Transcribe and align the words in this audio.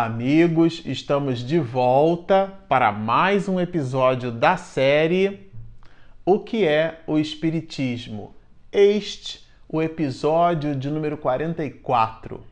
Olá, 0.00 0.06
amigos! 0.06 0.80
Estamos 0.86 1.46
de 1.46 1.58
volta 1.58 2.50
para 2.70 2.90
mais 2.90 3.50
um 3.50 3.60
episódio 3.60 4.32
da 4.32 4.56
série 4.56 5.52
O 6.24 6.38
que 6.38 6.66
é 6.66 7.02
o 7.06 7.18
Espiritismo? 7.18 8.34
Este, 8.72 9.46
o 9.68 9.82
episódio 9.82 10.74
de 10.74 10.88
número 10.88 11.18
44. 11.18 12.42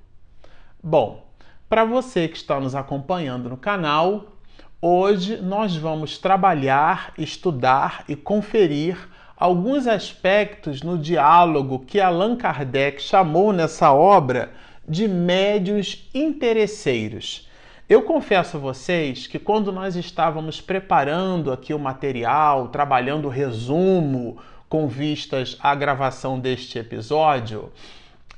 Bom, 0.82 1.26
para 1.70 1.86
você 1.86 2.28
que 2.28 2.36
está 2.36 2.60
nos 2.60 2.74
acompanhando 2.74 3.48
no 3.48 3.56
canal, 3.56 4.36
hoje 4.78 5.38
nós 5.38 5.74
vamos 5.74 6.18
trabalhar, 6.18 7.14
estudar 7.16 8.04
e 8.06 8.14
conferir 8.14 9.08
alguns 9.34 9.86
aspectos 9.86 10.82
no 10.82 10.98
diálogo 10.98 11.78
que 11.78 11.98
Allan 11.98 12.36
Kardec 12.36 13.00
chamou 13.00 13.54
nessa 13.54 13.90
obra 13.90 14.52
de 14.88 15.06
médios 15.06 16.08
interesseiros. 16.14 17.46
Eu 17.88 18.02
confesso 18.02 18.56
a 18.56 18.60
vocês 18.60 19.26
que 19.26 19.38
quando 19.38 19.72
nós 19.72 19.96
estávamos 19.96 20.60
preparando 20.60 21.52
aqui 21.52 21.74
o 21.74 21.78
material, 21.78 22.68
trabalhando 22.68 23.26
o 23.26 23.30
resumo 23.30 24.38
com 24.68 24.86
vistas 24.86 25.56
à 25.60 25.74
gravação 25.74 26.38
deste 26.38 26.78
episódio, 26.78 27.70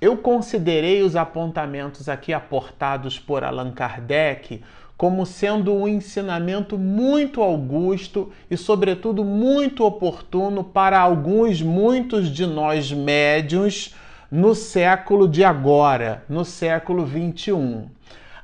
eu 0.01 0.17
considerei 0.17 1.03
os 1.03 1.17
apontamentos 1.17 2.09
aqui 2.09 2.33
aportados 2.33 3.19
por 3.19 3.45
Allan 3.45 3.73
Kardec 3.73 4.63
como 4.97 5.25
sendo 5.25 5.73
um 5.73 5.89
ensinamento 5.89 6.77
muito 6.77 7.41
augusto 7.41 8.31
e, 8.51 8.57
sobretudo, 8.57 9.25
muito 9.25 9.83
oportuno 9.83 10.63
para 10.63 11.01
alguns, 11.01 11.63
muitos 11.63 12.29
de 12.29 12.47
nós 12.47 12.93
médios 12.93 13.95
no 14.31 14.55
século 14.55 15.27
de 15.27 15.43
agora, 15.43 16.23
no 16.29 16.45
século 16.45 17.05
21. 17.05 17.89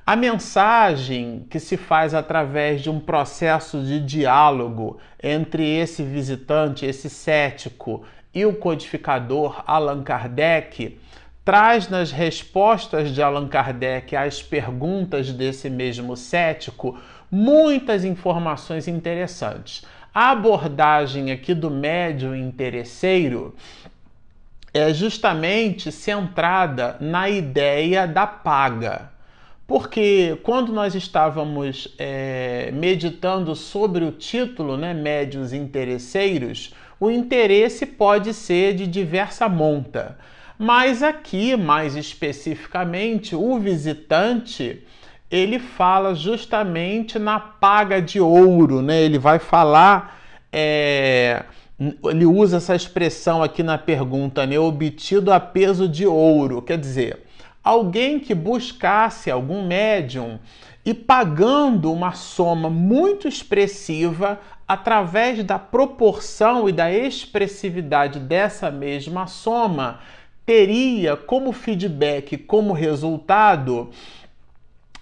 A 0.05 0.17
mensagem 0.17 1.47
que 1.49 1.61
se 1.61 1.77
faz 1.77 2.13
através 2.13 2.83
de 2.83 2.91
um 2.91 2.99
processo 2.99 3.81
de 3.81 4.01
diálogo 4.01 4.99
entre 5.23 5.65
esse 5.79 6.03
visitante, 6.03 6.85
esse 6.85 7.09
cético 7.09 8.03
e 8.35 8.45
o 8.45 8.55
codificador 8.55 9.63
Allan 9.65 10.03
Kardec 10.03 10.99
traz 11.45 11.89
nas 11.89 12.11
respostas 12.11 13.15
de 13.15 13.23
Allan 13.23 13.47
Kardec 13.47 14.17
às 14.17 14.43
perguntas 14.43 15.33
desse 15.33 15.71
mesmo 15.71 16.17
cético 16.17 16.99
muitas 17.31 18.05
informações 18.05 18.89
interessantes. 18.89 19.85
A 20.13 20.33
abordagem 20.33 21.31
aqui 21.31 21.55
do 21.55 21.71
médium 21.71 22.35
interesseiro 22.35 23.55
é 24.77 24.93
justamente 24.93 25.91
centrada 25.91 26.97
na 27.01 27.29
ideia 27.29 28.07
da 28.07 28.27
paga. 28.27 29.11
Porque 29.67 30.39
quando 30.43 30.73
nós 30.73 30.95
estávamos 30.95 31.89
é, 31.99 32.71
meditando 32.73 33.55
sobre 33.57 34.05
o 34.05 34.13
título, 34.13 34.77
né, 34.77 34.95
médios 34.95 35.53
interesseiros, 35.53 36.73
o 37.01 37.11
interesse 37.11 37.85
pode 37.85 38.33
ser 38.33 38.75
de 38.75 38.87
diversa 38.87 39.49
monta. 39.49 40.17
Mas 40.59 41.03
aqui, 41.03 41.57
mais 41.57 41.97
especificamente, 41.97 43.35
o 43.35 43.59
visitante 43.59 44.83
ele 45.31 45.59
fala 45.59 46.15
justamente 46.15 47.19
na 47.19 47.41
paga 47.41 48.01
de 48.01 48.21
ouro, 48.21 48.81
né? 48.81 49.03
Ele 49.03 49.19
vai 49.19 49.39
falar 49.39 50.21
é, 50.53 51.45
ele 51.79 52.25
usa 52.25 52.57
essa 52.57 52.75
expressão 52.75 53.43
aqui 53.43 53.63
na 53.63 53.77
pergunta, 53.77 54.47
né? 54.47 54.59
Obtido 54.59 55.33
a 55.33 55.39
peso 55.39 55.89
de 55.89 56.07
ouro. 56.07 56.63
Quer 56.63 56.79
dizer, 56.79 57.25
alguém 57.63 58.19
que 58.19 58.35
buscasse 58.35 59.31
algum 59.31 59.67
médium 59.67 60.39
e 60.85 60.95
pagando 60.95 61.93
uma 61.93 62.13
soma 62.13 62.71
muito 62.71 63.29
expressiva 63.29 64.41
através 64.67 65.45
da 65.45 65.59
proporção 65.59 66.69
e 66.69 66.73
da 66.73 66.91
expressividade 66.91 68.19
dessa 68.19 68.71
mesma 68.71 69.27
soma, 69.27 70.01
teria 70.47 71.17
como 71.17 71.53
feedback, 71.53 72.37
como 72.37 72.73
resultado, 72.73 73.91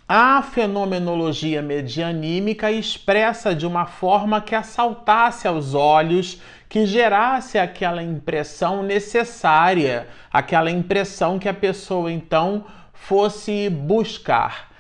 a 0.09 0.43
fenomenologia 0.43 1.63
medianímica 1.63 2.71
expressa 2.71 3.55
de 3.55 3.67
uma 3.67 3.87
forma 3.87 4.41
que 4.41 4.55
assaltasse 4.55 5.49
aos 5.49 5.75
olhos 5.75 6.41
que 6.69 6.85
gerasse 6.85 7.57
aquela 7.57 8.03
impressão 8.03 8.83
necessária, 8.83 10.07
aquela 10.31 10.71
impressão 10.71 11.39
que 11.39 11.49
a 11.49 11.55
pessoa 11.55 12.13
então 12.13 12.65
fosse 12.93 13.71
buscar. 13.71 14.71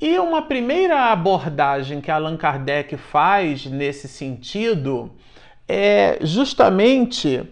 E 0.00 0.18
uma 0.18 0.42
primeira 0.42 1.12
abordagem 1.12 2.00
que 2.00 2.10
Allan 2.10 2.36
Kardec 2.36 2.96
faz 2.96 3.66
nesse 3.66 4.08
sentido 4.08 5.12
é 5.68 6.18
justamente 6.22 7.42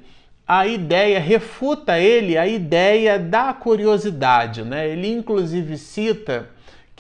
a 0.49 0.67
ideia, 0.67 1.21
refuta 1.21 1.97
ele 1.97 2.37
a 2.37 2.45
ideia 2.45 3.21
da 3.21 3.53
curiosidade. 3.53 4.65
Né? 4.65 4.89
Ele 4.89 5.13
inclusive 5.13 5.79
cita 5.79 6.49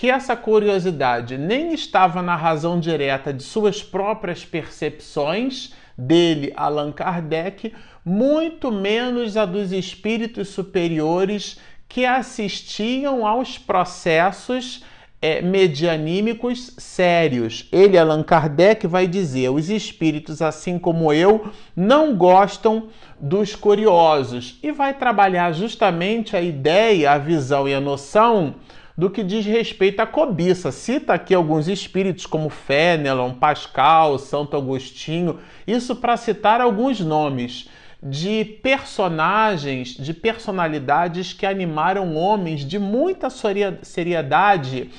que 0.01 0.11
essa 0.11 0.35
curiosidade 0.35 1.37
nem 1.37 1.75
estava 1.75 2.23
na 2.23 2.35
razão 2.35 2.81
direta 2.81 3.35
de 3.35 3.43
suas 3.43 3.83
próprias 3.83 4.43
percepções 4.43 5.75
dele, 5.95 6.55
Allan 6.57 6.91
Kardec, 6.91 7.75
muito 8.03 8.73
menos 8.73 9.37
a 9.37 9.45
dos 9.45 9.73
espíritos 9.73 10.49
superiores 10.49 11.61
que 11.87 12.07
assistiam 12.07 13.27
aos 13.27 13.59
processos 13.59 14.83
é, 15.21 15.43
medianímicos 15.43 16.73
sérios. 16.79 17.69
Ele, 17.71 17.99
Allan 17.99 18.23
Kardec, 18.23 18.87
vai 18.87 19.07
dizer: 19.07 19.51
os 19.51 19.69
espíritos, 19.69 20.41
assim 20.41 20.79
como 20.79 21.13
eu, 21.13 21.51
não 21.77 22.17
gostam 22.17 22.89
dos 23.21 23.55
curiosos 23.55 24.59
e 24.63 24.73
vai 24.73 24.95
trabalhar 24.95 25.53
justamente 25.53 26.35
a 26.35 26.41
ideia, 26.41 27.13
a 27.13 27.19
visão 27.19 27.69
e 27.69 27.75
a 27.75 27.81
noção 27.83 28.55
do 29.01 29.09
que 29.09 29.25
diz 29.25 29.47
respeito 29.47 30.01
à 30.01 30.07
cobiça. 30.07 30.71
Cita 30.71 31.15
aqui 31.15 31.35
alguns 31.35 31.69
espíritos 31.69 32.27
como 32.27 32.51
Fénelon, 32.51 33.33
Pascal, 33.33 34.19
Santo 34.19 34.59
Agostinho, 34.59 35.41
isso 35.67 35.97
para 35.97 36.19
citar 36.19 36.61
alguns 36.61 37.01
nomes 37.01 37.71
de 38.03 38.45
personagens, 38.45 39.95
de 39.95 40.13
personalidades 40.13 41.33
que 41.33 41.47
animaram 41.47 42.15
homens 42.15 42.61
de 42.61 42.79
muita 42.79 43.29
seriedade 43.31 44.91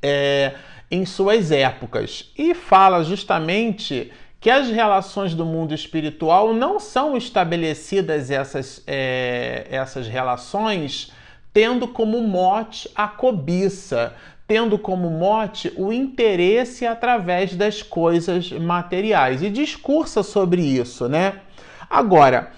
é, 0.00 0.54
em 0.90 1.04
suas 1.04 1.50
épocas. 1.50 2.32
E 2.38 2.54
fala 2.54 3.04
justamente 3.04 4.10
que 4.40 4.48
as 4.48 4.70
relações 4.70 5.34
do 5.34 5.44
mundo 5.44 5.74
espiritual 5.74 6.54
não 6.54 6.80
são 6.80 7.18
estabelecidas 7.18 8.30
essas, 8.30 8.82
é, 8.86 9.66
essas 9.70 10.08
relações 10.08 11.12
tendo 11.54 11.86
como 11.86 12.20
mote 12.20 12.90
a 12.96 13.06
cobiça, 13.06 14.12
tendo 14.46 14.76
como 14.76 15.08
mote 15.08 15.72
o 15.76 15.92
interesse 15.92 16.84
através 16.84 17.54
das 17.54 17.80
coisas 17.80 18.50
materiais. 18.50 19.40
E 19.40 19.48
discursa 19.48 20.22
sobre 20.24 20.60
isso, 20.60 21.08
né? 21.08 21.40
Agora, 21.88 22.50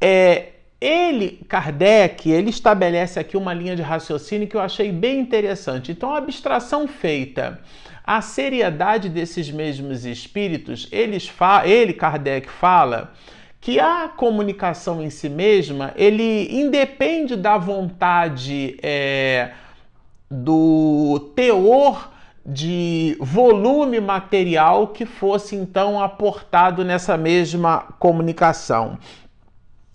é, 0.00 0.52
ele, 0.80 1.44
Kardec, 1.46 2.30
ele 2.30 2.48
estabelece 2.48 3.20
aqui 3.20 3.36
uma 3.36 3.52
linha 3.52 3.76
de 3.76 3.82
raciocínio 3.82 4.48
que 4.48 4.56
eu 4.56 4.60
achei 4.60 4.90
bem 4.90 5.20
interessante. 5.20 5.92
Então, 5.92 6.14
a 6.14 6.18
abstração 6.18 6.88
feita 6.88 7.60
a 8.08 8.22
seriedade 8.22 9.10
desses 9.10 9.50
mesmos 9.50 10.06
espíritos, 10.06 10.88
eles 10.90 11.30
ele, 11.66 11.92
Kardec, 11.92 12.48
fala 12.48 13.12
que 13.60 13.80
a 13.80 14.08
comunicação 14.08 15.02
em 15.02 15.10
si 15.10 15.28
mesma, 15.28 15.92
ele 15.96 16.48
independe 16.50 17.36
da 17.36 17.58
vontade 17.58 18.78
é, 18.82 19.52
do 20.30 21.32
teor 21.34 22.10
de 22.44 23.16
volume 23.20 24.00
material 24.00 24.88
que 24.88 25.04
fosse 25.04 25.54
então 25.54 26.00
aportado 26.00 26.84
nessa 26.84 27.16
mesma 27.16 27.80
comunicação. 27.98 28.98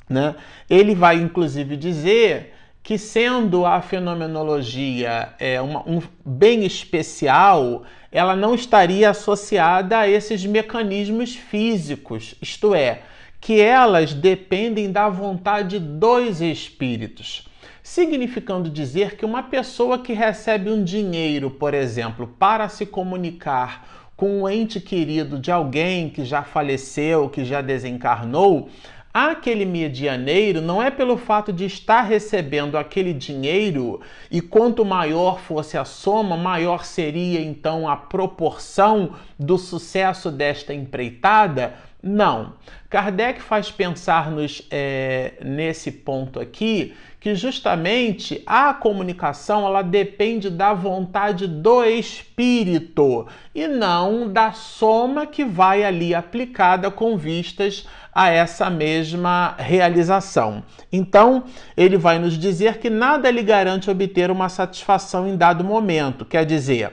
Né? 0.08 0.36
Ele 0.70 0.94
vai 0.94 1.16
inclusive 1.18 1.76
dizer 1.76 2.54
que, 2.84 2.98
sendo 2.98 3.66
a 3.66 3.82
fenomenologia 3.82 5.34
é, 5.40 5.60
uma, 5.62 5.80
um 5.90 6.02
bem 6.24 6.66
especial, 6.66 7.84
ela 8.12 8.36
não 8.36 8.54
estaria 8.54 9.10
associada 9.10 10.00
a 10.00 10.08
esses 10.08 10.46
mecanismos 10.46 11.34
físicos, 11.34 12.36
isto 12.42 12.76
é, 12.76 13.02
que 13.44 13.60
elas 13.60 14.14
dependem 14.14 14.90
da 14.90 15.10
vontade 15.10 15.78
dos 15.78 16.40
espíritos. 16.40 17.46
Significando 17.84 18.70
dizer 18.70 19.18
que 19.18 19.26
uma 19.26 19.44
pessoa 19.44 20.00
que 20.00 20.14
recebe 20.14 20.70
um 20.70 20.82
dinheiro, 20.82 21.52
por 21.52 21.74
exemplo, 21.74 22.26
para 22.40 22.70
se 22.70 22.86
comunicar 22.86 24.08
com 24.16 24.44
um 24.44 24.50
ente 24.50 24.80
querido 24.80 25.38
de 25.38 25.52
alguém 25.52 26.10
que 26.10 26.24
já 26.24 26.42
faleceu, 26.42 27.28
que 27.28 27.44
já 27.44 27.60
desencarnou, 27.62 28.70
aquele 29.14 29.66
medianeiro 29.66 30.62
não 30.62 30.82
é 30.82 30.90
pelo 30.90 31.18
fato 31.18 31.52
de 31.52 31.66
estar 31.66 32.04
recebendo 32.04 32.78
aquele 32.78 33.12
dinheiro 33.12 34.00
e 34.32 34.40
quanto 34.40 34.86
maior 34.86 35.42
fosse 35.42 35.78
a 35.78 35.84
soma, 35.84 36.38
maior 36.38 36.86
seria 36.86 37.42
então 37.42 37.90
a 37.90 37.98
proporção 37.98 39.16
do 39.38 39.58
sucesso 39.58 40.32
desta 40.32 40.74
empreitada. 40.74 41.74
Não. 42.06 42.56
Kardec 42.90 43.42
faz 43.42 43.72
pensar-nos 43.72 44.62
é, 44.70 45.36
nesse 45.42 45.90
ponto 45.90 46.38
aqui 46.38 46.94
que 47.18 47.34
justamente 47.34 48.44
a 48.46 48.74
comunicação 48.74 49.66
ela 49.66 49.82
depende 49.82 50.50
da 50.50 50.74
vontade 50.74 51.48
do 51.48 51.82
espírito 51.86 53.26
e 53.56 53.66
não 53.66 54.28
da 54.28 54.52
soma 54.52 55.26
que 55.26 55.46
vai 55.46 55.86
ali 55.86 56.14
aplicada 56.14 56.92
com 56.92 57.16
vistas 57.16 57.88
a 58.14 58.30
essa 58.30 58.70
mesma 58.70 59.56
realização. 59.58 60.62
Então, 60.92 61.46
ele 61.78 61.98
vai 61.98 62.20
nos 62.20 62.38
dizer 62.38 62.80
que 62.80 62.90
nada 62.90 63.32
lhe 63.32 63.42
garante 63.42 63.90
obter 63.90 64.30
uma 64.30 64.50
satisfação 64.50 65.26
em 65.26 65.38
dado 65.38 65.64
momento, 65.64 66.26
quer 66.26 66.46
dizer, 66.46 66.92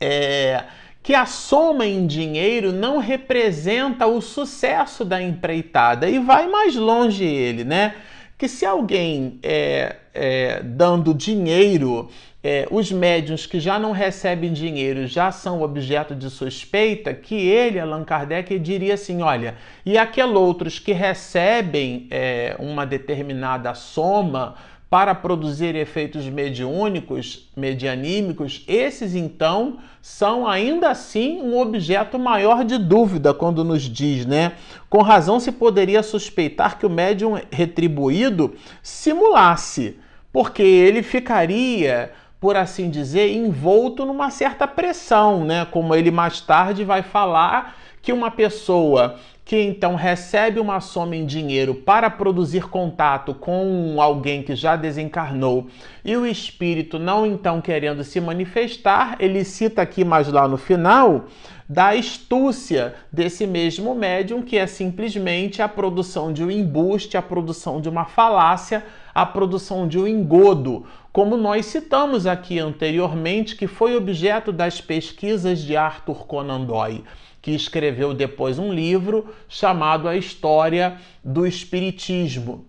é, 0.00 0.64
que 1.02 1.14
a 1.14 1.26
soma 1.26 1.86
em 1.86 2.06
dinheiro 2.06 2.72
não 2.72 2.98
representa 2.98 4.06
o 4.06 4.20
sucesso 4.20 5.04
da 5.04 5.20
empreitada 5.20 6.08
e 6.08 6.18
vai 6.18 6.46
mais 6.46 6.76
longe 6.76 7.24
ele, 7.24 7.64
né? 7.64 7.94
que 8.40 8.48
se 8.48 8.64
alguém 8.64 9.38
é, 9.42 9.96
é, 10.14 10.62
dando 10.62 11.12
dinheiro, 11.12 12.08
é, 12.42 12.66
os 12.70 12.90
médiuns 12.90 13.44
que 13.44 13.60
já 13.60 13.78
não 13.78 13.92
recebem 13.92 14.50
dinheiro 14.50 15.06
já 15.06 15.30
são 15.30 15.60
objeto 15.60 16.14
de 16.14 16.30
suspeita, 16.30 17.12
que 17.12 17.34
ele, 17.34 17.78
Allan 17.78 18.02
Kardec, 18.02 18.58
diria 18.58 18.94
assim: 18.94 19.20
olha, 19.20 19.56
e 19.84 19.98
aqueles 19.98 20.34
outros 20.34 20.78
que 20.78 20.92
recebem 20.92 22.06
é, 22.10 22.56
uma 22.58 22.86
determinada 22.86 23.74
soma 23.74 24.54
para 24.90 25.14
produzir 25.14 25.76
efeitos 25.76 26.26
mediúnicos, 26.26 27.48
medianímicos, 27.56 28.64
esses 28.66 29.14
então 29.14 29.78
são 30.02 30.48
ainda 30.48 30.90
assim 30.90 31.40
um 31.40 31.56
objeto 31.60 32.18
maior 32.18 32.64
de 32.64 32.76
dúvida 32.76 33.32
quando 33.32 33.62
nos 33.62 33.82
diz, 33.82 34.26
né? 34.26 34.54
Com 34.88 35.00
razão 35.00 35.38
se 35.38 35.52
poderia 35.52 36.02
suspeitar 36.02 36.76
que 36.76 36.84
o 36.84 36.90
médium 36.90 37.38
retribuído 37.52 38.52
simulasse, 38.82 39.96
porque 40.32 40.62
ele 40.62 41.04
ficaria, 41.04 42.10
por 42.40 42.56
assim 42.56 42.90
dizer, 42.90 43.32
envolto 43.32 44.04
numa 44.04 44.28
certa 44.28 44.66
pressão, 44.66 45.44
né? 45.44 45.64
Como 45.66 45.94
ele 45.94 46.10
mais 46.10 46.40
tarde 46.40 46.82
vai 46.82 47.02
falar 47.02 47.76
que 48.02 48.12
uma 48.12 48.30
pessoa 48.30 49.20
que 49.50 49.60
então 49.60 49.96
recebe 49.96 50.60
uma 50.60 50.78
soma 50.80 51.16
em 51.16 51.26
dinheiro 51.26 51.74
para 51.74 52.08
produzir 52.08 52.68
contato 52.68 53.34
com 53.34 54.00
alguém 54.00 54.44
que 54.44 54.54
já 54.54 54.76
desencarnou 54.76 55.66
e 56.04 56.16
o 56.16 56.24
espírito 56.24 57.00
não 57.00 57.26
então 57.26 57.60
querendo 57.60 58.04
se 58.04 58.20
manifestar, 58.20 59.16
ele 59.18 59.42
cita 59.42 59.82
aqui 59.82 60.04
mais 60.04 60.28
lá 60.28 60.46
no 60.46 60.56
final 60.56 61.24
da 61.68 61.88
astúcia 61.88 62.94
desse 63.12 63.44
mesmo 63.44 63.92
médium, 63.92 64.40
que 64.40 64.56
é 64.56 64.68
simplesmente 64.68 65.60
a 65.60 65.68
produção 65.68 66.32
de 66.32 66.44
um 66.44 66.50
embuste, 66.50 67.16
a 67.16 67.22
produção 67.22 67.80
de 67.80 67.88
uma 67.88 68.04
falácia, 68.04 68.86
a 69.12 69.26
produção 69.26 69.88
de 69.88 69.98
um 69.98 70.06
engodo, 70.06 70.86
como 71.12 71.36
nós 71.36 71.66
citamos 71.66 72.24
aqui 72.24 72.60
anteriormente, 72.60 73.56
que 73.56 73.66
foi 73.66 73.96
objeto 73.96 74.52
das 74.52 74.80
pesquisas 74.80 75.58
de 75.58 75.76
Arthur 75.76 76.24
Conan 76.24 76.60
Doyle 76.60 77.02
que 77.42 77.52
escreveu 77.52 78.12
depois 78.12 78.58
um 78.58 78.72
livro 78.72 79.34
chamado 79.48 80.08
A 80.08 80.16
História 80.16 80.96
do 81.24 81.46
Espiritismo, 81.46 82.66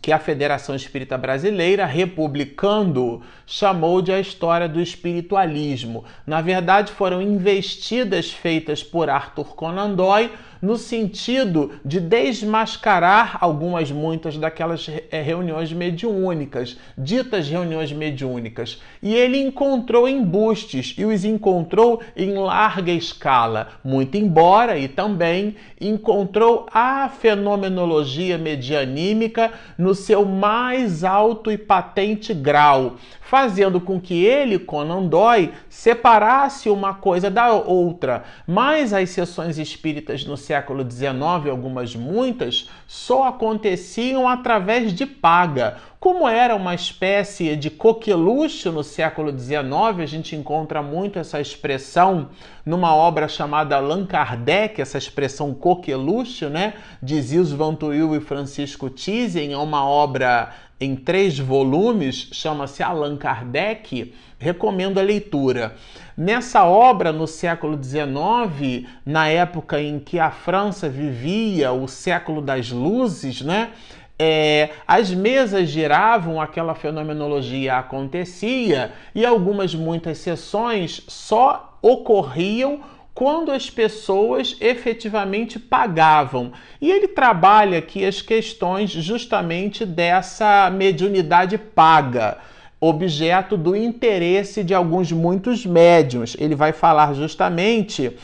que 0.00 0.10
a 0.10 0.18
Federação 0.18 0.74
Espírita 0.74 1.18
Brasileira, 1.18 1.84
republicando, 1.84 3.22
chamou 3.46 4.00
de 4.00 4.10
a 4.12 4.18
história 4.18 4.68
do 4.68 4.80
espiritualismo. 4.80 6.04
Na 6.26 6.40
verdade, 6.40 6.92
foram 6.92 7.20
investidas 7.20 8.32
feitas 8.32 8.82
por 8.82 9.10
Arthur 9.10 9.54
Conan 9.54 9.94
Doyle 9.94 10.30
no 10.62 10.76
sentido 10.76 11.72
de 11.84 11.98
desmascarar 11.98 13.36
algumas, 13.40 13.90
muitas 13.90 14.38
daquelas 14.38 14.88
eh, 14.88 15.20
reuniões 15.20 15.72
mediúnicas, 15.72 16.78
ditas 16.96 17.48
reuniões 17.48 17.92
mediúnicas. 17.92 18.80
E 19.02 19.12
ele 19.12 19.38
encontrou 19.38 20.08
embustes 20.08 20.94
e 20.96 21.04
os 21.04 21.24
encontrou 21.24 22.00
em 22.16 22.34
larga 22.34 22.92
escala, 22.92 23.70
muito 23.82 24.16
embora 24.16 24.78
e 24.78 24.86
também 24.86 25.56
encontrou 25.80 26.66
a 26.72 27.08
fenomenologia 27.08 28.38
medianímica 28.38 29.52
no 29.76 29.96
seu 29.96 30.24
mais 30.24 31.02
alto 31.02 31.50
e 31.50 31.58
patente 31.58 32.32
grau, 32.32 32.96
fazendo 33.20 33.80
com 33.80 34.00
que 34.00 34.24
ele, 34.24 34.60
Conan 34.60 35.06
Doyle, 35.06 35.52
separasse 35.68 36.68
uma 36.68 36.94
coisa 36.94 37.28
da 37.28 37.52
outra. 37.52 38.24
Mas 38.46 38.92
as 38.92 39.10
sessões 39.10 39.58
espíritas 39.58 40.24
no 40.24 40.36
XIX, 40.60 41.50
algumas 41.50 41.94
muitas, 41.96 42.68
só 42.86 43.28
aconteciam 43.28 44.28
através 44.28 44.92
de 44.92 45.06
paga. 45.06 45.78
Como 45.98 46.28
era 46.28 46.56
uma 46.56 46.74
espécie 46.74 47.54
de 47.54 47.70
coqueluche 47.70 48.68
no 48.70 48.82
século 48.82 49.30
XIX, 49.30 50.00
a 50.00 50.06
gente 50.06 50.34
encontra 50.34 50.82
muito 50.82 51.18
essa 51.18 51.40
expressão 51.40 52.30
numa 52.66 52.94
obra 52.94 53.28
chamada 53.28 53.76
Allan 53.76 54.04
Kardec, 54.04 54.82
essa 54.82 54.98
expressão 54.98 55.54
coqueluche, 55.54 56.46
né? 56.46 56.74
De 57.00 57.20
Zils 57.22 57.52
Van 57.52 57.76
e 58.16 58.20
Francisco 58.20 58.90
Thyssen, 58.90 59.52
é 59.52 59.56
uma 59.56 59.86
obra 59.86 60.52
em 60.82 60.96
três 60.96 61.38
volumes, 61.38 62.28
chama-se 62.32 62.82
Allan 62.82 63.16
Kardec, 63.16 64.12
recomendo 64.38 64.98
a 64.98 65.02
leitura. 65.02 65.76
Nessa 66.16 66.64
obra, 66.64 67.12
no 67.12 67.26
século 67.26 67.78
XIX, 67.82 68.88
na 69.06 69.28
época 69.28 69.80
em 69.80 69.98
que 69.98 70.18
a 70.18 70.30
França 70.30 70.88
vivia 70.88 71.72
o 71.72 71.86
século 71.86 72.42
das 72.42 72.70
luzes, 72.70 73.42
né? 73.42 73.70
É, 74.18 74.70
as 74.86 75.10
mesas 75.10 75.68
giravam, 75.68 76.40
aquela 76.40 76.74
fenomenologia 76.74 77.78
acontecia 77.78 78.92
e 79.14 79.24
algumas, 79.24 79.74
muitas 79.74 80.18
sessões 80.18 81.02
só 81.08 81.78
ocorriam 81.80 82.80
quando 83.14 83.52
as 83.52 83.68
pessoas 83.68 84.56
efetivamente 84.60 85.58
pagavam. 85.58 86.52
E 86.80 86.90
ele 86.90 87.08
trabalha 87.08 87.78
aqui 87.78 88.04
as 88.04 88.22
questões 88.22 88.90
justamente 88.90 89.84
dessa 89.84 90.70
mediunidade 90.70 91.58
paga, 91.58 92.38
objeto 92.80 93.56
do 93.56 93.76
interesse 93.76 94.64
de 94.64 94.74
alguns 94.74 95.12
muitos 95.12 95.64
médiums. 95.66 96.36
Ele 96.38 96.54
vai 96.54 96.72
falar 96.72 97.14
justamente 97.14 98.16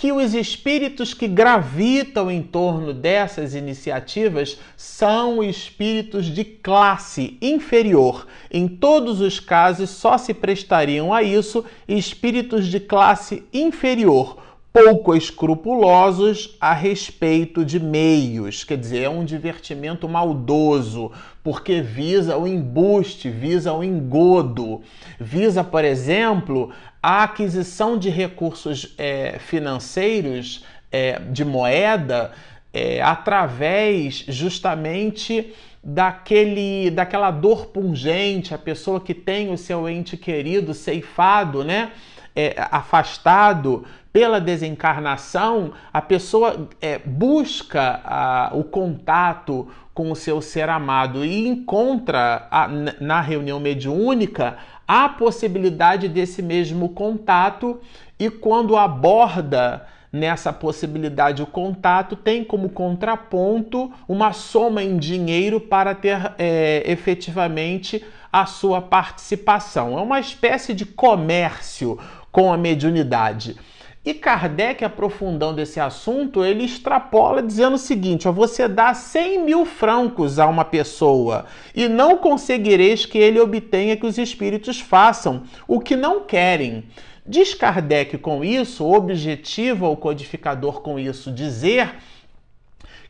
que 0.00 0.12
os 0.12 0.32
espíritos 0.32 1.12
que 1.12 1.28
gravitam 1.28 2.30
em 2.30 2.40
torno 2.40 2.94
dessas 2.94 3.54
iniciativas 3.54 4.58
são 4.74 5.44
espíritos 5.44 6.24
de 6.24 6.42
classe 6.42 7.36
inferior. 7.42 8.26
Em 8.50 8.66
todos 8.66 9.20
os 9.20 9.38
casos, 9.38 9.90
só 9.90 10.16
se 10.16 10.32
prestariam 10.32 11.12
a 11.12 11.22
isso 11.22 11.66
espíritos 11.86 12.68
de 12.68 12.80
classe 12.80 13.42
inferior 13.52 14.38
pouco 14.72 15.16
escrupulosos 15.16 16.56
a 16.60 16.72
respeito 16.72 17.64
de 17.64 17.80
meios, 17.80 18.62
quer 18.62 18.78
dizer, 18.78 19.02
é 19.02 19.08
um 19.08 19.24
divertimento 19.24 20.08
maldoso, 20.08 21.10
porque 21.42 21.80
visa 21.80 22.36
o 22.36 22.46
embuste, 22.46 23.30
visa 23.30 23.72
o 23.72 23.82
engodo, 23.82 24.82
visa, 25.18 25.64
por 25.64 25.84
exemplo, 25.84 26.70
a 27.02 27.22
aquisição 27.22 27.98
de 27.98 28.10
recursos 28.10 28.94
é, 28.98 29.38
financeiros, 29.38 30.64
é, 30.92 31.18
de 31.18 31.44
moeda, 31.44 32.32
é, 32.72 33.00
através 33.00 34.24
justamente 34.28 35.52
daquele, 35.82 36.90
daquela 36.90 37.30
dor 37.30 37.66
pungente, 37.66 38.54
a 38.54 38.58
pessoa 38.58 39.00
que 39.00 39.14
tem 39.14 39.50
o 39.50 39.56
seu 39.56 39.88
ente 39.88 40.16
querido 40.16 40.74
ceifado, 40.74 41.64
né? 41.64 41.92
É, 42.36 42.54
afastado 42.70 43.84
pela 44.12 44.40
desencarnação, 44.40 45.72
a 45.92 46.00
pessoa 46.00 46.68
é, 46.80 46.98
busca 46.98 48.00
a, 48.04 48.50
o 48.54 48.62
contato 48.62 49.68
com 50.00 50.10
o 50.10 50.16
seu 50.16 50.40
ser 50.40 50.70
amado 50.70 51.22
e 51.26 51.46
encontra 51.46 52.48
a, 52.50 52.66
na 52.98 53.20
reunião 53.20 53.60
mediúnica 53.60 54.56
a 54.88 55.10
possibilidade 55.10 56.08
desse 56.08 56.40
mesmo 56.40 56.88
contato 56.88 57.78
e 58.18 58.30
quando 58.30 58.78
aborda 58.78 59.86
nessa 60.10 60.54
possibilidade 60.54 61.42
o 61.42 61.46
contato 61.46 62.16
tem 62.16 62.42
como 62.42 62.70
contraponto 62.70 63.92
uma 64.08 64.32
soma 64.32 64.82
em 64.82 64.96
dinheiro 64.96 65.60
para 65.60 65.94
ter 65.94 66.32
é, 66.38 66.82
efetivamente 66.86 68.02
a 68.32 68.46
sua 68.46 68.80
participação. 68.80 69.98
É 69.98 70.00
uma 70.00 70.18
espécie 70.18 70.72
de 70.72 70.86
comércio 70.86 71.98
com 72.32 72.50
a 72.50 72.56
mediunidade. 72.56 73.54
E 74.02 74.14
Kardec, 74.14 74.82
aprofundando 74.82 75.60
esse 75.60 75.78
assunto, 75.78 76.42
ele 76.42 76.64
extrapola 76.64 77.42
dizendo 77.42 77.74
o 77.74 77.78
seguinte: 77.78 78.26
ó, 78.26 78.32
você 78.32 78.66
dá 78.66 78.94
100 78.94 79.44
mil 79.44 79.66
francos 79.66 80.38
a 80.38 80.46
uma 80.46 80.64
pessoa 80.64 81.44
e 81.74 81.86
não 81.86 82.16
conseguireis 82.16 83.04
que 83.04 83.18
ele 83.18 83.38
obtenha 83.38 83.98
que 83.98 84.06
os 84.06 84.16
espíritos 84.16 84.80
façam 84.80 85.42
o 85.68 85.80
que 85.80 85.96
não 85.96 86.24
querem. 86.24 86.84
Diz 87.26 87.52
Kardec 87.52 88.16
com 88.16 88.42
isso, 88.42 88.90
objetivo 88.90 89.86
o 89.86 89.96
codificador 89.96 90.80
com 90.80 90.98
isso, 90.98 91.30
dizer 91.30 91.96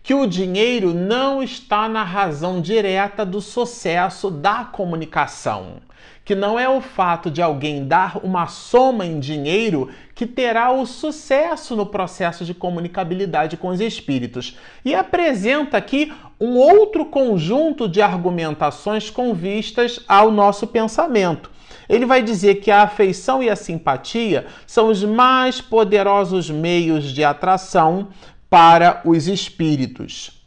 que 0.03 0.13
o 0.13 0.27
dinheiro 0.27 0.93
não 0.93 1.41
está 1.41 1.89
na 1.89 2.03
razão 2.03 2.61
direta 2.61 3.25
do 3.25 3.41
sucesso 3.41 4.29
da 4.29 4.65
comunicação 4.65 5.77
que 6.31 6.35
não 6.37 6.57
é 6.57 6.69
o 6.69 6.81
fato 6.81 7.29
de 7.29 7.43
alguém 7.43 7.85
dar 7.89 8.25
uma 8.25 8.47
soma 8.47 9.05
em 9.05 9.19
dinheiro 9.19 9.91
que 10.15 10.25
terá 10.25 10.71
o 10.71 10.87
sucesso 10.87 11.75
no 11.75 11.85
processo 11.85 12.45
de 12.45 12.55
comunicabilidade 12.55 13.57
com 13.57 13.67
os 13.67 13.81
espíritos. 13.81 14.57
E 14.85 14.95
apresenta 14.95 15.77
aqui 15.77 16.13
um 16.41 16.57
outro 16.57 17.05
conjunto 17.07 17.89
de 17.89 18.01
argumentações 18.01 19.11
com 19.11 19.35
vistas 19.35 20.05
ao 20.07 20.31
nosso 20.31 20.69
pensamento. 20.69 21.51
Ele 21.89 22.07
vai 22.07 22.23
dizer 22.23 22.61
que 22.61 22.71
a 22.71 22.83
afeição 22.83 23.43
e 23.43 23.51
a 23.51 23.57
simpatia 23.57 24.47
são 24.69 24.87
os 24.87 25.03
mais 25.03 25.61
poderosos 25.61 26.49
meios 26.49 27.13
de 27.13 27.25
atração 27.25 28.11
para 28.49 29.03
os 29.05 29.27
espíritos. 29.27 30.41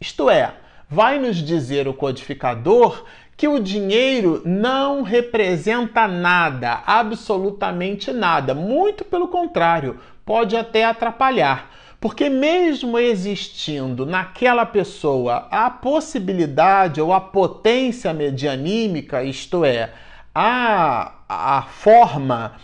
Isto 0.00 0.30
é, 0.30 0.54
vai 0.88 1.18
nos 1.18 1.38
dizer 1.38 1.88
o 1.88 1.92
codificador 1.92 3.04
que 3.40 3.48
o 3.48 3.58
dinheiro 3.58 4.42
não 4.44 5.00
representa 5.00 6.06
nada, 6.06 6.82
absolutamente 6.84 8.12
nada. 8.12 8.54
Muito 8.54 9.02
pelo 9.02 9.28
contrário, 9.28 9.98
pode 10.26 10.54
até 10.58 10.84
atrapalhar. 10.84 11.70
Porque, 11.98 12.28
mesmo 12.28 12.98
existindo 12.98 14.04
naquela 14.04 14.66
pessoa 14.66 15.48
a 15.50 15.70
possibilidade 15.70 17.00
ou 17.00 17.14
a 17.14 17.20
potência 17.20 18.12
medianímica, 18.12 19.24
isto 19.24 19.64
é, 19.64 19.90
a, 20.34 21.12
a 21.26 21.62
forma 21.62 22.56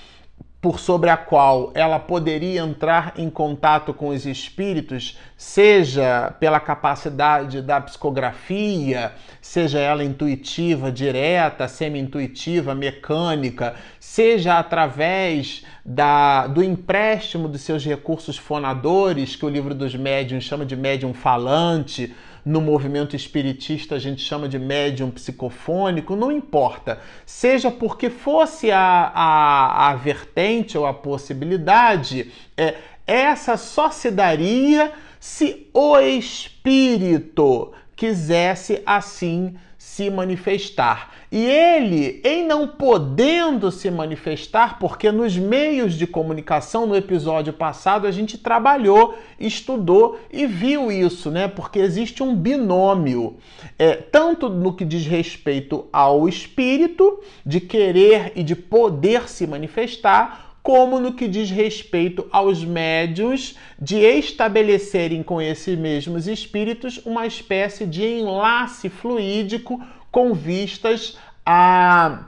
por 0.67 0.81
sobre 0.81 1.09
a 1.11 1.17
qual 1.17 1.71
ela 1.77 1.97
poderia 2.01 2.61
entrar 2.61 3.13
em 3.17 3.31
contato 3.31 3.95
com 3.95 4.09
os 4.09 4.27
espíritos, 4.27 5.17
seja 5.37 6.35
pela 6.41 6.59
capacidade 6.59 7.63
da 7.63 7.81
psicografia, 7.81 9.13
seja 9.41 9.79
ela 9.79 10.03
intuitiva, 10.03 10.91
direta, 10.91 11.69
semi-intuitiva, 11.69 12.75
mecânica, 12.75 13.77
seja 14.01 14.59
através 14.59 15.65
da, 15.85 16.49
do 16.49 16.65
empréstimo 16.65 17.47
dos 17.47 17.61
seus 17.61 17.85
recursos 17.85 18.37
fonadores, 18.37 19.37
que 19.37 19.47
o 19.47 19.49
livro 19.49 19.73
dos 19.73 19.95
médiuns 19.95 20.43
chama 20.43 20.67
de 20.67 20.75
médium 20.75 21.15
falante, 21.15 22.13
no 22.47 22.61
movimento 22.61 23.17
espiritista 23.17 23.97
a 23.97 23.99
gente 23.99 24.23
chama 24.23 24.49
de 24.49 24.57
médium 24.57 25.11
psicofônico, 25.11 26.15
não 26.15 26.31
importa. 26.31 27.01
Seja 27.27 27.73
porque 27.73 28.09
fosse 28.09 28.71
a, 28.71 29.11
a, 29.13 29.91
a 29.91 29.95
vertente 29.97 30.79
ou 30.79 30.87
a 30.87 30.95
possibilidade, 30.95 32.31
é, 32.57 32.77
essa 33.05 33.57
só 33.57 33.91
se 33.91 34.13
daria 34.13 34.93
se 35.19 35.69
o 35.75 35.99
espírito 35.99 37.73
quisesse 37.97 38.81
assim 38.87 39.57
se 39.77 40.09
manifestar. 40.09 41.16
E 41.31 41.45
ele, 41.45 42.21
em 42.25 42.47
não 42.47 42.69
podendo 42.69 43.71
se 43.71 43.91
manifestar, 43.91 44.79
porque 44.79 45.11
nos 45.11 45.37
meios 45.37 45.95
de 45.95 46.07
comunicação, 46.07 46.87
no 46.87 46.97
episódio 46.97 47.53
passado, 47.53 48.07
a 48.07 48.11
gente 48.13 48.39
trabalhou, 48.39 49.19
estudou 49.39 50.21
e 50.33 50.47
viu 50.47 50.91
isso, 50.93 51.31
né? 51.31 51.49
Porque 51.49 51.81
existe 51.81 52.23
um 52.23 52.35
binômio, 52.35 53.37
é, 53.79 53.97
tanto 53.97 54.49
no 54.49 54.73
que 54.73 54.85
diz 54.85 55.05
respeito 55.05 55.87
ao 55.93 56.29
espírito, 56.29 57.21
de 57.45 57.61
querer 57.61 58.33
e 58.37 58.43
de 58.45 58.55
poder 58.55 59.29
se 59.29 59.47
manifestar, 59.47 60.47
como 60.63 60.99
no 60.99 61.13
que 61.13 61.29
diz 61.29 61.49
respeito 61.49 62.27
aos 62.33 62.65
médios 62.65 63.55
de 63.81 63.99
estabelecerem 63.99 65.23
com 65.23 65.41
esses 65.41 65.79
mesmos 65.79 66.27
espíritos 66.27 67.01
uma 67.07 67.25
espécie 67.25 67.87
de 67.87 68.05
enlace 68.05 68.89
fluídico 68.89 69.81
com 70.17 70.33
vistas 70.33 71.19
à, 71.45 72.21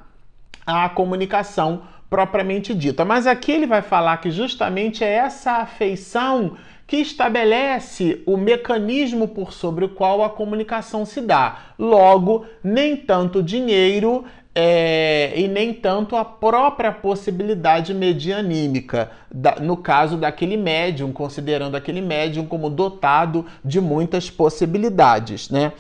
à 0.66 0.90
comunicação 0.90 1.85
propriamente 2.11 2.75
dita. 2.75 3.02
Mas 3.02 3.26
aqui 3.26 3.50
ele 3.50 3.66
vai 3.66 3.80
falar 3.80 4.18
que 4.18 4.30
justamente 4.30 5.02
é 5.02 5.11
essa 5.11 5.52
afeição 5.52 6.59
que 6.87 6.99
estabelece 6.99 8.23
o 8.26 8.37
mecanismo 8.37 9.26
por 9.26 9.54
sobre 9.54 9.87
o 9.87 9.88
qual 9.88 10.23
a 10.23 10.28
comunicação 10.28 11.07
se 11.07 11.23
dá. 11.23 11.61
Logo, 11.78 12.45
nem 12.62 12.95
tanto 12.95 13.42
dinheiro 13.42 14.26
é, 14.54 15.33
e 15.35 15.49
nem 15.49 15.73
tanto 15.73 16.14
a 16.14 16.26
própria 16.26 16.92
possibilidade 16.92 17.95
medianímica, 17.95 19.12
da, 19.33 19.57
no 19.61 19.78
caso 19.78 20.18
daquele 20.18 20.59
médium, 20.59 21.11
considerando 21.11 21.75
aquele 21.75 22.02
médium 22.02 22.45
como 22.45 22.68
dotado 22.68 23.47
de 23.64 23.80
muitas 23.80 24.28
possibilidades. 24.28 25.49
Né? 25.49 25.73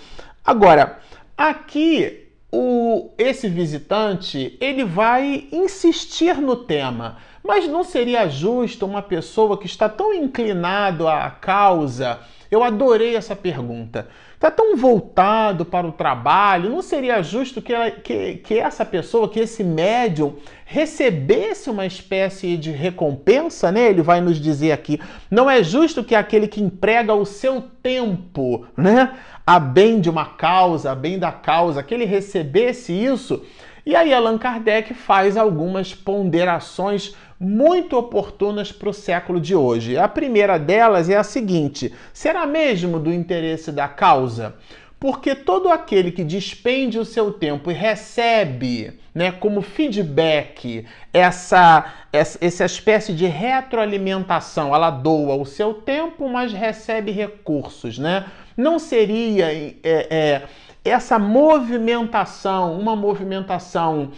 Agora, 0.42 1.00
aqui 1.38 2.26
o, 2.50 3.10
esse 3.16 3.48
visitante 3.48 4.58
ele 4.60 4.84
vai 4.84 5.46
insistir 5.52 6.36
no 6.38 6.56
tema, 6.56 7.18
mas 7.44 7.68
não 7.68 7.84
seria 7.84 8.28
justo 8.28 8.84
uma 8.84 9.00
pessoa 9.00 9.56
que 9.56 9.66
está 9.66 9.88
tão 9.88 10.12
inclinado 10.12 11.06
à 11.06 11.30
causa? 11.30 12.18
Eu 12.50 12.64
adorei 12.64 13.14
essa 13.14 13.36
pergunta 13.36 14.08
está 14.38 14.52
tão 14.52 14.76
voltado 14.76 15.64
para 15.64 15.84
o 15.84 15.90
trabalho, 15.90 16.70
não 16.70 16.80
seria 16.80 17.20
justo 17.24 17.60
que, 17.60 17.72
ela, 17.72 17.90
que, 17.90 18.36
que 18.36 18.56
essa 18.56 18.84
pessoa, 18.84 19.28
que 19.28 19.40
esse 19.40 19.64
médium, 19.64 20.36
recebesse 20.64 21.68
uma 21.68 21.84
espécie 21.84 22.56
de 22.56 22.70
recompensa, 22.70 23.72
né? 23.72 23.88
Ele 23.88 24.00
vai 24.00 24.20
nos 24.20 24.40
dizer 24.40 24.70
aqui, 24.70 25.00
não 25.28 25.50
é 25.50 25.60
justo 25.64 26.04
que 26.04 26.14
aquele 26.14 26.46
que 26.46 26.62
emprega 26.62 27.12
o 27.14 27.26
seu 27.26 27.60
tempo, 27.82 28.64
né, 28.76 29.12
a 29.44 29.58
bem 29.58 30.00
de 30.00 30.08
uma 30.08 30.26
causa, 30.26 30.92
a 30.92 30.94
bem 30.94 31.18
da 31.18 31.32
causa, 31.32 31.82
que 31.82 31.92
ele 31.92 32.04
recebesse 32.04 32.92
isso. 32.92 33.42
E 33.84 33.96
aí 33.96 34.14
Allan 34.14 34.38
Kardec 34.38 34.94
faz 34.94 35.36
algumas 35.36 35.94
ponderações 35.94 37.16
muito 37.38 37.96
oportunas 37.96 38.72
para 38.72 38.88
o 38.88 38.94
século 38.94 39.40
de 39.40 39.54
hoje. 39.54 39.96
A 39.96 40.08
primeira 40.08 40.58
delas 40.58 41.08
é 41.08 41.16
a 41.16 41.22
seguinte: 41.22 41.94
será 42.12 42.46
mesmo 42.46 42.98
do 42.98 43.12
interesse 43.12 43.70
da 43.70 43.86
causa? 43.86 44.56
Porque 45.00 45.32
todo 45.36 45.68
aquele 45.68 46.10
que 46.10 46.24
despende 46.24 46.98
o 46.98 47.04
seu 47.04 47.32
tempo 47.32 47.70
e 47.70 47.74
recebe, 47.74 48.98
né, 49.14 49.30
como 49.30 49.62
feedback, 49.62 50.84
essa, 51.12 51.84
essa, 52.12 52.38
essa 52.40 52.64
espécie 52.64 53.12
de 53.12 53.24
retroalimentação, 53.26 54.74
ela 54.74 54.90
doa 54.90 55.36
o 55.36 55.46
seu 55.46 55.74
tempo, 55.74 56.28
mas 56.28 56.52
recebe 56.52 57.12
recursos, 57.12 57.96
né? 57.96 58.26
Não 58.56 58.80
seria 58.80 59.52
é, 59.52 59.76
é, 59.84 60.42
essa 60.84 61.16
movimentação, 61.16 62.76
uma 62.76 62.96
movimentação 62.96 64.10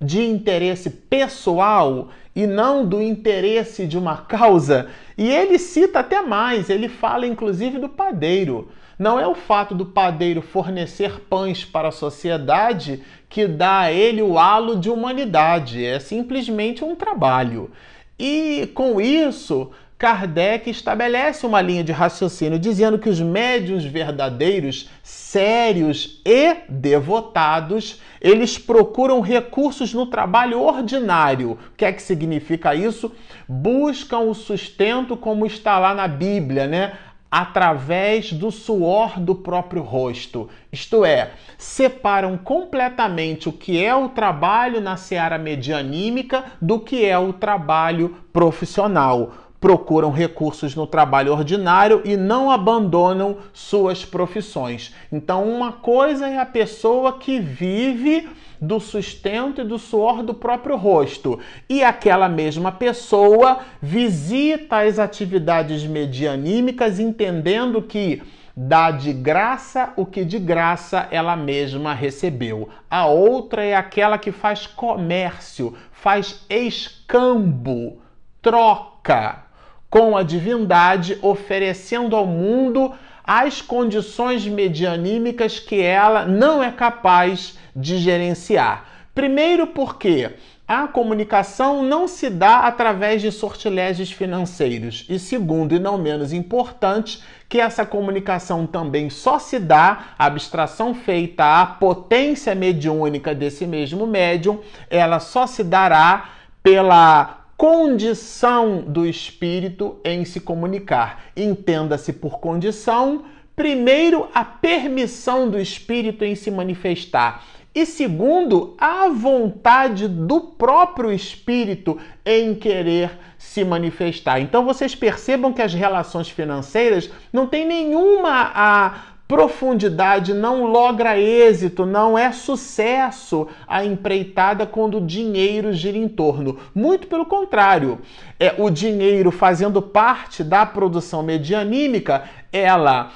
de 0.00 0.22
interesse 0.22 0.88
pessoal 0.88 2.08
e 2.34 2.46
não 2.46 2.86
do 2.86 3.02
interesse 3.02 3.86
de 3.86 3.98
uma 3.98 4.16
causa. 4.16 4.88
E 5.18 5.28
ele 5.28 5.58
cita 5.58 6.00
até 6.00 6.22
mais, 6.22 6.70
ele 6.70 6.88
fala 6.88 7.26
inclusive 7.26 7.78
do 7.78 7.88
padeiro. 7.88 8.70
Não 8.98 9.18
é 9.18 9.26
o 9.26 9.34
fato 9.34 9.74
do 9.74 9.86
padeiro 9.86 10.42
fornecer 10.42 11.20
pães 11.20 11.64
para 11.64 11.88
a 11.88 11.92
sociedade 11.92 13.02
que 13.28 13.46
dá 13.46 13.80
a 13.80 13.92
ele 13.92 14.20
o 14.20 14.38
halo 14.38 14.78
de 14.78 14.90
humanidade, 14.90 15.84
é 15.84 15.98
simplesmente 15.98 16.84
um 16.84 16.94
trabalho. 16.94 17.70
E 18.18 18.70
com 18.74 19.00
isso, 19.00 19.70
Kardec 20.00 20.70
estabelece 20.70 21.44
uma 21.44 21.60
linha 21.60 21.84
de 21.84 21.92
raciocínio 21.92 22.58
dizendo 22.58 22.98
que 22.98 23.10
os 23.10 23.20
médios 23.20 23.84
verdadeiros, 23.84 24.88
sérios 25.02 26.22
e 26.24 26.56
devotados, 26.70 28.00
eles 28.18 28.56
procuram 28.56 29.20
recursos 29.20 29.92
no 29.92 30.06
trabalho 30.06 30.58
ordinário. 30.58 31.50
O 31.50 31.76
que 31.76 31.84
é 31.84 31.92
que 31.92 32.00
significa 32.00 32.74
isso? 32.74 33.12
Buscam 33.46 34.20
o 34.20 34.32
sustento 34.32 35.18
como 35.18 35.44
está 35.44 35.78
lá 35.78 35.92
na 35.92 36.08
Bíblia, 36.08 36.66
né? 36.66 36.94
através 37.30 38.32
do 38.32 38.50
suor 38.50 39.20
do 39.20 39.36
próprio 39.36 39.82
rosto. 39.82 40.48
Isto 40.72 41.04
é, 41.04 41.30
separam 41.56 42.36
completamente 42.36 43.48
o 43.48 43.52
que 43.52 43.84
é 43.84 43.94
o 43.94 44.08
trabalho 44.08 44.80
na 44.80 44.96
seara 44.96 45.38
medianímica 45.38 46.46
do 46.60 46.80
que 46.80 47.04
é 47.04 47.16
o 47.16 47.32
trabalho 47.32 48.16
profissional 48.32 49.49
procuram 49.60 50.10
recursos 50.10 50.74
no 50.74 50.86
trabalho 50.86 51.32
ordinário 51.32 52.00
e 52.04 52.16
não 52.16 52.50
abandonam 52.50 53.36
suas 53.52 54.04
profissões. 54.04 54.94
Então, 55.12 55.44
uma 55.44 55.70
coisa 55.70 56.26
é 56.26 56.38
a 56.38 56.46
pessoa 56.46 57.18
que 57.18 57.38
vive 57.38 58.26
do 58.58 58.80
sustento 58.80 59.60
e 59.60 59.64
do 59.64 59.78
suor 59.78 60.22
do 60.22 60.32
próprio 60.32 60.76
rosto. 60.76 61.38
E 61.68 61.84
aquela 61.84 62.28
mesma 62.28 62.72
pessoa 62.72 63.60
visita 63.82 64.78
as 64.78 64.98
atividades 64.98 65.84
medianímicas 65.84 66.98
entendendo 66.98 67.82
que 67.82 68.22
dá 68.56 68.90
de 68.90 69.12
graça 69.12 69.92
o 69.96 70.04
que 70.04 70.24
de 70.24 70.38
graça 70.38 71.06
ela 71.10 71.36
mesma 71.36 71.94
recebeu. 71.94 72.68
A 72.90 73.06
outra 73.06 73.62
é 73.62 73.74
aquela 73.74 74.18
que 74.18 74.32
faz 74.32 74.66
comércio, 74.66 75.74
faz 75.92 76.44
escambo, 76.48 77.98
troca 78.42 79.49
com 79.90 80.16
a 80.16 80.22
divindade, 80.22 81.18
oferecendo 81.20 82.14
ao 82.14 82.24
mundo 82.24 82.92
as 83.24 83.60
condições 83.60 84.46
medianímicas 84.46 85.58
que 85.58 85.80
ela 85.82 86.24
não 86.24 86.62
é 86.62 86.70
capaz 86.70 87.58
de 87.74 87.98
gerenciar. 87.98 88.86
Primeiro, 89.14 89.66
porque 89.66 90.30
a 90.66 90.86
comunicação 90.86 91.82
não 91.82 92.06
se 92.06 92.30
dá 92.30 92.60
através 92.60 93.20
de 93.20 93.32
sortilégios 93.32 94.12
financeiros. 94.12 95.04
E 95.08 95.18
segundo, 95.18 95.74
e 95.74 95.80
não 95.80 95.98
menos 95.98 96.32
importante, 96.32 97.20
que 97.48 97.60
essa 97.60 97.84
comunicação 97.84 98.68
também 98.68 99.10
só 99.10 99.40
se 99.40 99.58
dá, 99.58 100.14
a 100.16 100.26
abstração 100.26 100.94
feita 100.94 101.60
à 101.60 101.66
potência 101.66 102.54
mediúnica 102.54 103.34
desse 103.34 103.66
mesmo 103.66 104.06
médium, 104.06 104.60
ela 104.88 105.18
só 105.18 105.44
se 105.44 105.64
dará 105.64 106.30
pela 106.62 107.39
condição 107.60 108.80
do 108.80 109.04
espírito 109.04 109.98
em 110.02 110.24
se 110.24 110.40
comunicar. 110.40 111.24
Entenda-se 111.36 112.10
por 112.10 112.40
condição, 112.40 113.26
primeiro, 113.54 114.30
a 114.32 114.42
permissão 114.42 115.50
do 115.50 115.60
espírito 115.60 116.24
em 116.24 116.34
se 116.34 116.50
manifestar. 116.50 117.44
E 117.74 117.84
segundo, 117.84 118.74
a 118.78 119.10
vontade 119.10 120.08
do 120.08 120.40
próprio 120.40 121.12
espírito 121.12 121.98
em 122.24 122.54
querer 122.54 123.10
se 123.36 123.62
manifestar. 123.62 124.40
Então 124.40 124.64
vocês 124.64 124.94
percebam 124.94 125.52
que 125.52 125.60
as 125.60 125.74
relações 125.74 126.30
financeiras 126.30 127.10
não 127.30 127.46
têm 127.46 127.66
nenhuma 127.66 128.52
a 128.54 128.94
profundidade, 129.30 130.34
não 130.34 130.64
logra 130.64 131.16
êxito, 131.16 131.86
não 131.86 132.18
é 132.18 132.32
sucesso 132.32 133.46
a 133.64 133.84
empreitada 133.84 134.66
quando 134.66 134.98
o 134.98 135.06
dinheiro 135.06 135.72
gira 135.72 135.96
em 135.96 136.08
torno. 136.08 136.58
Muito 136.74 137.06
pelo 137.06 137.24
contrário, 137.24 138.00
é 138.40 138.52
o 138.58 138.68
dinheiro 138.68 139.30
fazendo 139.30 139.80
parte 139.80 140.42
da 140.42 140.66
produção 140.66 141.22
medianímica, 141.22 142.24
ela 142.52 143.12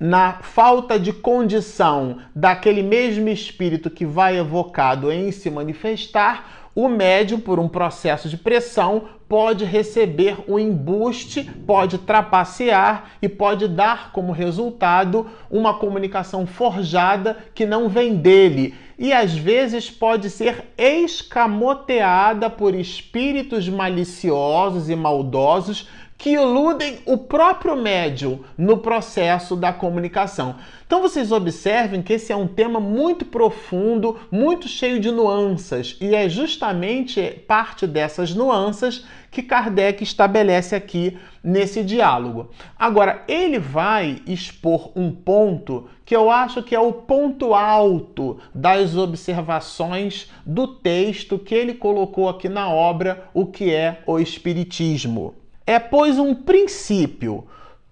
na 0.00 0.38
falta 0.40 0.98
de 0.98 1.12
condição 1.12 2.16
daquele 2.34 2.82
mesmo 2.82 3.28
espírito 3.28 3.90
que 3.90 4.06
vai 4.06 4.38
evocado 4.38 5.12
em 5.12 5.30
se 5.30 5.50
manifestar, 5.50 6.65
o 6.76 6.90
médium, 6.90 7.40
por 7.40 7.58
um 7.58 7.66
processo 7.66 8.28
de 8.28 8.36
pressão, 8.36 9.04
pode 9.26 9.64
receber 9.64 10.36
o 10.46 10.58
embuste, 10.58 11.42
pode 11.42 11.96
trapacear 11.96 13.12
e 13.22 13.30
pode 13.30 13.66
dar 13.66 14.12
como 14.12 14.30
resultado 14.30 15.26
uma 15.50 15.78
comunicação 15.78 16.46
forjada 16.46 17.38
que 17.54 17.64
não 17.64 17.88
vem 17.88 18.14
dele. 18.14 18.74
E 18.98 19.10
às 19.10 19.34
vezes 19.34 19.90
pode 19.90 20.28
ser 20.28 20.66
escamoteada 20.76 22.50
por 22.50 22.74
espíritos 22.74 23.66
maliciosos 23.70 24.90
e 24.90 24.94
maldosos 24.94 25.88
que 26.18 26.30
iludem 26.30 26.98
o 27.04 27.18
próprio 27.18 27.76
médium 27.76 28.40
no 28.56 28.78
processo 28.78 29.54
da 29.54 29.72
comunicação. 29.72 30.56
Então 30.86 31.02
vocês 31.02 31.30
observem 31.30 32.02
que 32.02 32.14
esse 32.14 32.32
é 32.32 32.36
um 32.36 32.46
tema 32.46 32.80
muito 32.80 33.24
profundo, 33.24 34.18
muito 34.30 34.68
cheio 34.68 34.98
de 34.98 35.10
nuances, 35.10 35.96
e 36.00 36.14
é 36.14 36.28
justamente 36.28 37.22
parte 37.46 37.86
dessas 37.86 38.34
nuances 38.34 39.04
que 39.30 39.42
Kardec 39.42 40.02
estabelece 40.02 40.74
aqui 40.74 41.18
nesse 41.44 41.84
diálogo. 41.84 42.50
Agora, 42.78 43.22
ele 43.28 43.58
vai 43.58 44.22
expor 44.26 44.90
um 44.96 45.12
ponto 45.12 45.88
que 46.06 46.16
eu 46.16 46.30
acho 46.30 46.62
que 46.62 46.74
é 46.74 46.80
o 46.80 46.92
ponto 46.92 47.52
alto 47.52 48.38
das 48.54 48.96
observações 48.96 50.30
do 50.46 50.66
texto 50.66 51.38
que 51.38 51.54
ele 51.54 51.74
colocou 51.74 52.28
aqui 52.28 52.48
na 52.48 52.70
obra, 52.70 53.28
O 53.34 53.44
que 53.46 53.70
é 53.70 54.02
o 54.06 54.18
Espiritismo. 54.18 55.34
É, 55.66 55.78
pois, 55.80 56.18
um 56.18 56.34
princípio. 56.34 57.44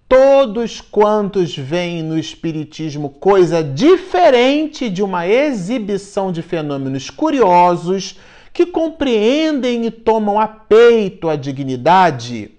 Todos 0.07 0.79
quantos 0.79 1.57
veem 1.57 2.03
no 2.03 2.17
Espiritismo 2.17 3.09
coisa 3.09 3.63
diferente 3.63 4.89
de 4.89 5.01
uma 5.03 5.27
exibição 5.27 6.31
de 6.31 6.41
fenômenos 6.41 7.09
curiosos 7.09 8.17
que 8.53 8.67
compreendem 8.67 9.85
e 9.85 9.91
tomam 9.91 10.39
a 10.39 10.47
peito 10.47 11.27
a 11.27 11.35
dignidade, 11.35 12.51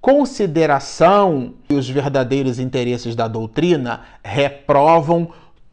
consideração 0.00 1.54
e 1.68 1.74
os 1.74 1.88
verdadeiros 1.88 2.58
interesses 2.58 3.14
da 3.14 3.28
doutrina, 3.28 4.02
reprovam 4.24 5.32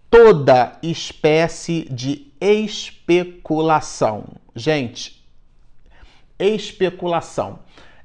toda 0.10 0.78
espécie 0.82 1.88
de 1.90 2.28
especulação. 2.42 4.26
Gente, 4.56 5.24
especulação. 6.38 7.60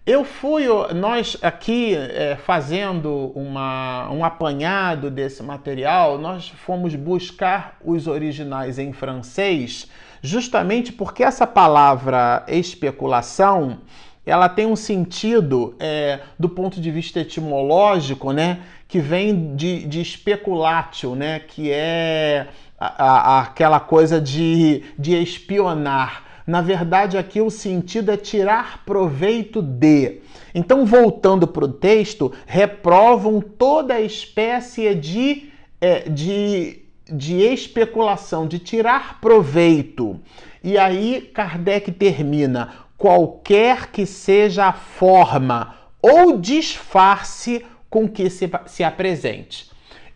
Eu 0.07 0.23
fui, 0.23 0.67
nós 0.95 1.35
aqui 1.41 1.97
é, 1.97 2.37
fazendo 2.37 3.33
uma, 3.35 4.11
um 4.11 4.23
apanhado 4.23 5.11
desse 5.11 5.43
material, 5.43 6.19
nós 6.19 6.51
fomos 6.51 6.95
buscar 6.95 7.79
os 7.83 8.07
originais 8.07 8.79
em 8.79 8.93
francês, 8.93 9.89
justamente 10.21 10.93
porque 10.93 11.25
essa 11.25 11.47
palavra 11.47 12.45
especulação 12.49 13.79
ela 14.27 14.47
tem 14.47 14.67
um 14.67 14.77
sentido 14.77 15.75
é, 15.81 16.21
do 16.39 16.51
ponto 16.51 16.83
de 16.83 16.91
vista 16.91 17.21
etimológico, 17.21 18.31
né, 18.31 18.61
que 18.87 18.99
vem 18.99 19.57
de, 19.57 19.87
de 19.87 20.03
especulatio, 20.03 21.15
né, 21.15 21.39
que 21.39 21.71
é 21.71 22.49
a, 22.79 22.87
a, 22.87 23.41
aquela 23.41 23.81
coisa 23.81 24.21
de, 24.21 24.83
de 24.99 25.15
espionar. 25.15 26.24
Na 26.47 26.61
verdade, 26.61 27.17
aqui 27.17 27.41
o 27.41 27.51
sentido 27.51 28.13
é 28.13 28.17
tirar 28.17 28.85
proveito 28.85 29.63
de. 29.63 30.21
Então, 30.55 30.85
voltando 30.85 31.47
para 31.47 31.65
o 31.65 31.73
texto, 31.73 32.33
reprovam 32.47 33.41
toda 33.41 34.01
espécie 34.01 34.95
de, 34.95 35.51
é, 35.81 36.01
de, 36.09 36.83
de 37.11 37.41
especulação, 37.41 38.47
de 38.47 38.59
tirar 38.59 39.21
proveito. 39.21 40.21
E 40.63 40.77
aí, 40.77 41.31
Kardec 41.33 41.91
termina: 41.93 42.75
qualquer 42.99 43.91
que 43.91 44.05
seja 44.05 44.67
a 44.67 44.73
forma 44.73 45.75
ou 46.03 46.37
disfarce 46.37 47.65
com 47.89 48.07
que 48.07 48.29
se, 48.29 48.51
se 48.67 48.85
apresente. 48.85 49.71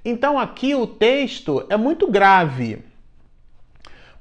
Então, 0.05 0.38
aqui 0.38 0.75
o 0.75 0.87
texto 0.87 1.64
é 1.71 1.77
muito 1.77 2.11
grave 2.11 2.83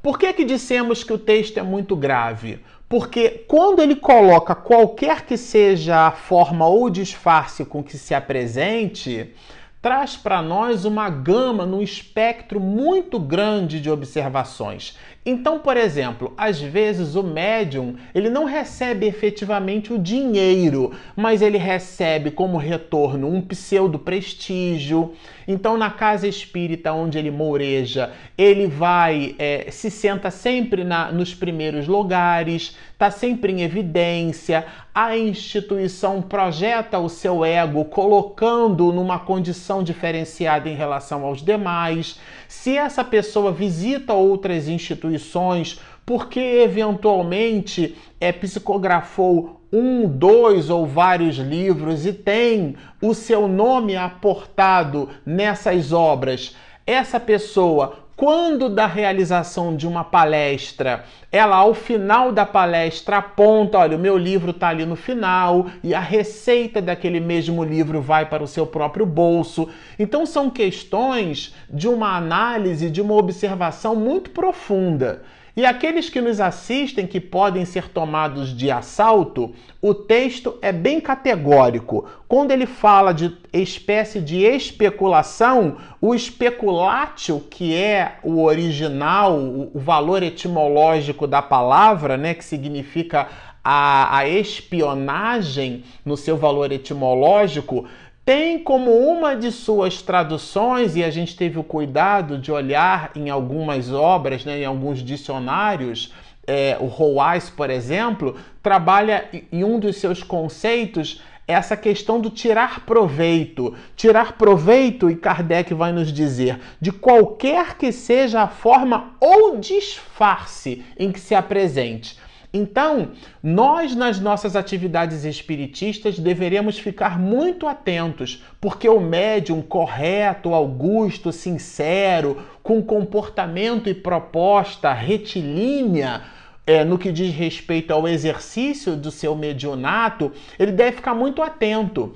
por 0.01 0.17
que, 0.17 0.31
que 0.33 0.45
dissemos 0.45 1.03
que 1.03 1.13
o 1.13 1.17
texto 1.17 1.57
é 1.57 1.63
muito 1.63 1.95
grave? 1.95 2.59
Porque 2.87 3.43
quando 3.47 3.81
ele 3.81 3.95
coloca 3.95 4.55
qualquer 4.55 5.25
que 5.25 5.35
seja 5.35 6.07
a 6.07 6.11
forma 6.11 6.65
ou 6.67 6.89
disfarce 6.89 7.65
com 7.65 7.83
que 7.83 7.97
se 7.97 8.13
apresente, 8.13 9.33
traz 9.81 10.17
para 10.17 10.41
nós 10.41 10.85
uma 10.85 11.09
gama 11.09 11.65
num 11.65 11.81
espectro 11.81 12.59
muito 12.59 13.19
grande 13.19 13.79
de 13.79 13.89
observações. 13.89 14.97
Então, 15.25 15.59
por 15.59 15.77
exemplo, 15.77 16.33
às 16.37 16.59
vezes 16.59 17.15
o 17.15 17.23
médium 17.23 17.95
ele 18.13 18.29
não 18.29 18.45
recebe 18.45 19.05
efetivamente 19.05 19.93
o 19.93 19.99
dinheiro, 19.99 20.91
mas 21.15 21.41
ele 21.41 21.57
recebe 21.57 22.31
como 22.31 22.57
retorno 22.57 23.27
um 23.29 23.41
pseudo 23.41 23.99
prestígio. 23.99 25.13
Então, 25.47 25.77
na 25.77 25.89
casa 25.89 26.27
espírita 26.27 26.91
onde 26.91 27.17
ele 27.17 27.31
moureja, 27.31 28.11
ele 28.37 28.67
vai 28.67 29.33
é, 29.39 29.67
se 29.71 29.89
senta 29.89 30.29
sempre 30.29 30.83
na, 30.83 31.09
nos 31.11 31.33
primeiros 31.33 31.87
lugares, 31.87 32.75
está 32.91 33.09
sempre 33.09 33.53
em 33.53 33.61
evidência. 33.61 34.65
A 34.93 35.17
instituição 35.17 36.21
projeta 36.21 36.99
o 36.99 37.07
seu 37.07 37.45
ego, 37.45 37.85
colocando 37.85 38.91
numa 38.91 39.19
condição 39.19 39.81
diferenciada 39.81 40.67
em 40.67 40.75
relação 40.75 41.23
aos 41.23 41.41
demais. 41.41 42.19
Se 42.47 42.75
essa 42.75 43.03
pessoa 43.03 43.51
visita 43.51 44.13
outras 44.13 44.67
instituições 44.67 45.79
porque 46.07 46.39
eventualmente 46.39 47.97
é, 48.17 48.31
psicografou 48.31 49.56
um, 49.71 50.07
dois 50.07 50.69
ou 50.69 50.85
vários 50.85 51.37
livros 51.37 52.05
e 52.05 52.13
tem 52.13 52.75
o 53.01 53.13
seu 53.13 53.47
nome 53.47 53.95
aportado 53.95 55.09
nessas 55.25 55.91
obras, 55.91 56.55
essa 56.85 57.19
pessoa 57.19 58.07
quando 58.17 58.67
da 58.67 58.87
realização 58.87 59.75
de 59.75 59.87
uma 59.87 60.03
palestra, 60.03 61.03
ela 61.31 61.57
ao 61.57 61.75
final 61.75 62.31
da 62.31 62.47
palestra 62.47 63.17
aponta, 63.17 63.77
olha, 63.77 63.95
o 63.95 63.99
meu 63.99 64.17
livro 64.17 64.49
está 64.49 64.69
ali 64.69 64.87
no 64.87 64.95
final 64.95 65.67
e 65.83 65.93
a 65.93 65.99
receita 65.99 66.81
daquele 66.81 67.19
mesmo 67.19 67.63
livro 67.63 68.01
vai 68.01 68.25
para 68.25 68.41
o 68.43 68.47
seu 68.47 68.65
próprio 68.65 69.05
bolso. 69.05 69.69
Então 69.99 70.25
são 70.25 70.49
questões 70.49 71.53
de 71.69 71.87
uma 71.87 72.17
análise, 72.17 72.89
de 72.89 73.03
uma 73.03 73.13
observação 73.13 73.95
muito 73.95 74.31
profunda. 74.31 75.21
E 75.57 75.65
aqueles 75.65 76.07
que 76.07 76.21
nos 76.21 76.39
assistem 76.39 77.07
que 77.07 77.19
podem 77.19 77.65
ser 77.65 77.89
tomados 77.89 78.55
de 78.55 78.69
assalto, 78.69 79.55
o 79.81 79.91
texto 79.91 80.59
é 80.61 80.71
bem 80.71 81.01
categórico. 81.01 82.05
Quando 82.27 82.51
ele 82.51 82.67
fala 82.67 83.11
de 83.11 83.35
espécie 83.51 84.21
de 84.21 84.43
especulação, 84.43 85.77
o 85.99 86.13
especulatio, 86.13 87.43
que 87.49 87.75
é 87.75 88.19
o 88.21 88.43
original, 88.43 89.35
o 89.35 89.79
valor 89.79 90.21
etimológico 90.21 91.25
da 91.25 91.41
palavra, 91.41 92.17
né, 92.17 92.35
que 92.35 92.45
significa 92.45 93.27
a, 93.63 94.19
a 94.19 94.29
espionagem 94.29 95.83
no 96.05 96.15
seu 96.15 96.37
valor 96.37 96.71
etimológico, 96.71 97.87
tem 98.27 98.59
como 98.59 98.91
uma 98.91 99.37
de 99.37 99.53
suas 99.53 100.01
traduções, 100.01 100.97
e 100.97 101.03
a 101.05 101.09
gente 101.09 101.33
teve 101.33 101.57
o 101.57 101.63
cuidado 101.63 102.37
de 102.37 102.51
olhar 102.51 103.09
em 103.15 103.29
algumas 103.29 103.89
obras, 103.89 104.43
né, 104.43 104.59
em 104.59 104.65
alguns 104.65 104.99
dicionários, 104.99 106.13
é, 106.45 106.75
o 106.77 106.87
Roais, 106.87 107.49
por 107.49 107.69
exemplo, 107.69 108.35
trabalha 108.61 109.29
em 109.49 109.63
um 109.63 109.79
dos 109.79 109.95
seus 109.95 110.23
conceitos 110.23 111.21
essa 111.47 111.77
questão 111.77 112.19
do 112.19 112.29
tirar 112.29 112.81
proveito. 112.85 113.73
Tirar 113.95 114.33
proveito, 114.33 115.09
e 115.09 115.15
Kardec 115.15 115.73
vai 115.73 115.93
nos 115.93 116.11
dizer, 116.11 116.59
de 116.81 116.91
qualquer 116.91 117.77
que 117.77 117.93
seja 117.93 118.41
a 118.41 118.47
forma 118.49 119.13
ou 119.21 119.57
disfarce 119.57 120.83
em 120.99 121.13
que 121.13 121.19
se 121.21 121.33
apresente. 121.33 122.17
Então, 122.53 123.11
nós 123.43 123.93
nas 123.93 124.19
nossas 124.19 124.55
atividades 124.55 125.25
espiritistas 125.25 126.17
deveremos 126.17 126.79
ficar 126.79 127.19
muito 127.19 127.67
atentos, 127.67 128.43
porque 128.61 128.87
o 128.87 128.99
médium 128.99 129.61
correto, 129.61 130.53
augusto, 130.53 131.31
sincero, 131.31 132.41
com 132.63 132.81
comportamento 132.81 133.89
e 133.89 133.93
proposta 133.93 134.93
retilínea, 134.93 136.21
é, 136.65 136.83
no 136.83 136.97
que 136.97 137.11
diz 137.11 137.33
respeito 137.33 137.91
ao 137.91 138.07
exercício 138.07 138.95
do 138.95 139.11
seu 139.11 139.35
mediunato, 139.35 140.31
ele 140.57 140.71
deve 140.71 140.97
ficar 140.97 141.13
muito 141.13 141.41
atento. 141.41 142.13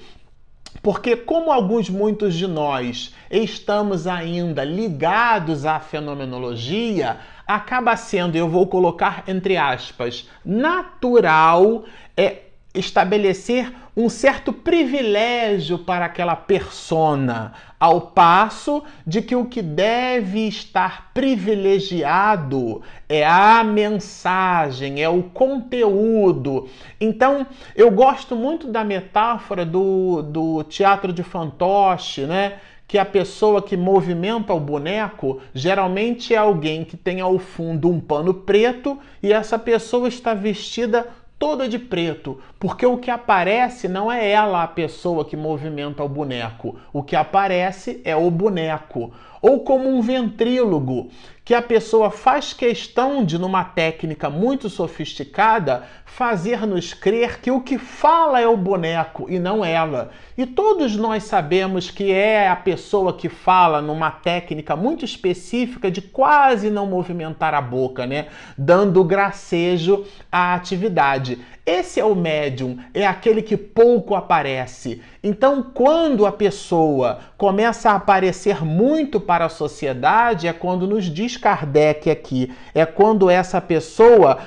Porque, 0.82 1.16
como 1.16 1.52
alguns, 1.52 1.90
muitos 1.90 2.34
de 2.34 2.48
nós 2.48 3.14
estamos 3.30 4.08
ainda 4.08 4.64
ligados 4.64 5.66
à 5.66 5.80
fenomenologia, 5.80 7.20
acaba 7.56 7.96
sendo, 7.96 8.36
eu 8.36 8.48
vou 8.48 8.68
colocar 8.68 9.24
entre 9.28 9.58
aspas, 9.58 10.30
natural 10.46 11.84
é 12.16 12.44
estabelecer 12.74 13.74
um 13.96 14.08
certo 14.08 14.54
privilégio 14.54 15.78
para 15.80 16.06
aquela 16.06 16.36
persona, 16.36 17.54
ao 17.78 18.00
passo 18.00 18.84
de 19.06 19.22
que 19.22 19.36
o 19.36 19.46
que 19.46 19.62
deve 19.62 20.48
estar 20.48 21.12
privilegiado 21.14 22.82
é 23.10 23.26
a 23.26 23.64
mensagem, 23.64 25.04
é 25.04 25.10
o 25.10 25.24
conteúdo. 25.24 26.70
Então, 27.02 27.46
eu 27.76 27.92
gosto 27.92 28.36
muito 28.36 28.68
da 28.68 28.84
metáfora 28.84 29.66
do, 29.66 30.22
do 30.22 30.64
teatro 30.64 31.12
de 31.12 31.24
fantoche, 31.24 32.22
né? 32.22 32.60
Que 32.92 32.98
a 32.98 33.06
pessoa 33.06 33.62
que 33.62 33.78
movimenta 33.78 34.54
o 34.54 34.60
boneco 34.60 35.40
geralmente 35.54 36.34
é 36.34 36.38
alguém 36.38 36.84
que 36.84 36.98
tem 36.98 37.22
ao 37.22 37.40
fundo 37.40 37.90
um 37.90 38.02
pano 38.02 38.34
preto 38.34 39.00
e 39.24 39.32
essa 39.32 39.58
pessoa 39.58 40.10
está 40.10 40.34
vestida 40.34 41.08
toda 41.40 41.70
de 41.70 41.80
preto, 41.80 42.42
porque 42.60 42.86
o 42.86 42.98
que 42.98 43.10
aparece 43.10 43.88
não 43.88 44.12
é 44.12 44.30
ela 44.30 44.62
a 44.62 44.68
pessoa 44.68 45.24
que 45.24 45.38
movimenta 45.38 46.04
o 46.04 46.10
boneco, 46.10 46.76
o 46.92 47.02
que 47.02 47.16
aparece 47.16 48.02
é 48.04 48.14
o 48.14 48.30
boneco. 48.30 49.14
Ou 49.42 49.62
como 49.62 49.90
um 49.90 50.02
ventrílogo, 50.02 51.10
que 51.44 51.56
a 51.56 51.62
pessoa 51.62 52.12
faz 52.12 52.54
questão 52.54 53.26
de, 53.26 53.38
numa 53.38 53.64
técnica 53.64 54.30
muito 54.30 54.70
sofisticada, 54.70 55.84
fazer-nos 56.06 56.94
crer 56.94 57.42
que 57.42 57.50
o 57.50 57.62
que 57.62 57.78
fala 57.78 58.40
é 58.40 58.48
o 58.48 58.56
boneco 58.56 59.26
e 59.28 59.40
não 59.40 59.66
ela. 59.66 60.12
E 60.38 60.46
todos 60.46 60.96
nós 60.96 61.24
sabemos 61.24 61.90
que 61.90 62.12
é 62.12 62.48
a 62.48 62.56
pessoa 62.56 63.14
que 63.14 63.28
fala 63.28 63.82
numa 63.82 64.12
técnica 64.12 64.76
muito 64.76 65.04
específica 65.04 65.90
de 65.90 66.02
quase 66.02 66.70
não 66.70 66.86
movimentar 66.86 67.54
a 67.54 67.62
boca, 67.62 68.06
né? 68.06 68.28
Dando 68.58 69.04
gracejo 69.04 70.06
à 70.32 70.54
atividade. 70.54 71.40
Esse 71.64 72.00
é 72.00 72.06
o 72.06 72.16
médium, 72.16 72.78
é 72.92 73.06
aquele 73.06 73.42
que 73.42 73.56
pouco 73.56 74.16
aparece. 74.16 75.02
Então, 75.24 75.62
quando 75.62 76.26
a 76.26 76.32
pessoa 76.32 77.20
começa 77.38 77.92
a 77.92 77.96
aparecer 77.96 78.66
muito 78.66 79.20
para 79.20 79.46
a 79.46 79.50
sociedade, 79.50 80.48
é 80.48 80.54
quando 80.54 80.88
nos 80.88 81.06
diz 81.06 81.38
Kardec 81.38 82.10
aqui, 82.10 82.52
é 82.74 82.84
quando 82.84 83.30
essa 83.30 83.62
pessoa 83.62 84.40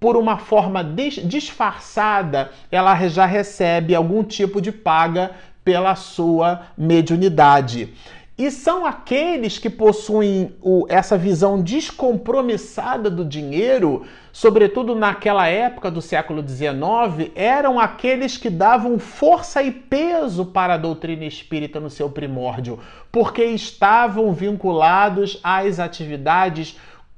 por 0.00 0.16
uma 0.16 0.36
forma 0.36 0.84
disfarçada, 0.84 2.50
ela 2.70 2.94
já 3.08 3.24
recebe 3.24 3.94
algum 3.94 4.22
tipo 4.22 4.60
de 4.60 4.70
paga 4.70 5.30
pela 5.64 5.94
sua 5.94 6.66
mediunidade. 6.76 7.94
E 8.36 8.50
são 8.50 8.84
aqueles 8.84 9.58
que 9.58 9.70
possuem 9.70 10.56
o, 10.60 10.86
essa 10.88 11.16
visão 11.16 11.62
descompromissada 11.62 13.08
do 13.08 13.24
dinheiro, 13.24 14.04
sobretudo 14.32 14.96
naquela 14.96 15.46
época 15.46 15.88
do 15.88 16.02
século 16.02 16.42
XIX, 16.46 17.30
eram 17.36 17.78
aqueles 17.78 18.36
que 18.36 18.50
davam 18.50 18.98
força 18.98 19.62
e 19.62 19.70
peso 19.70 20.46
para 20.46 20.74
a 20.74 20.78
doutrina 20.78 21.24
espírita 21.24 21.78
no 21.78 21.88
seu 21.88 22.10
primórdio, 22.10 22.80
porque 23.12 23.44
estavam 23.44 24.32
vinculados 24.32 25.38
às 25.44 25.78
atividades 25.78 26.76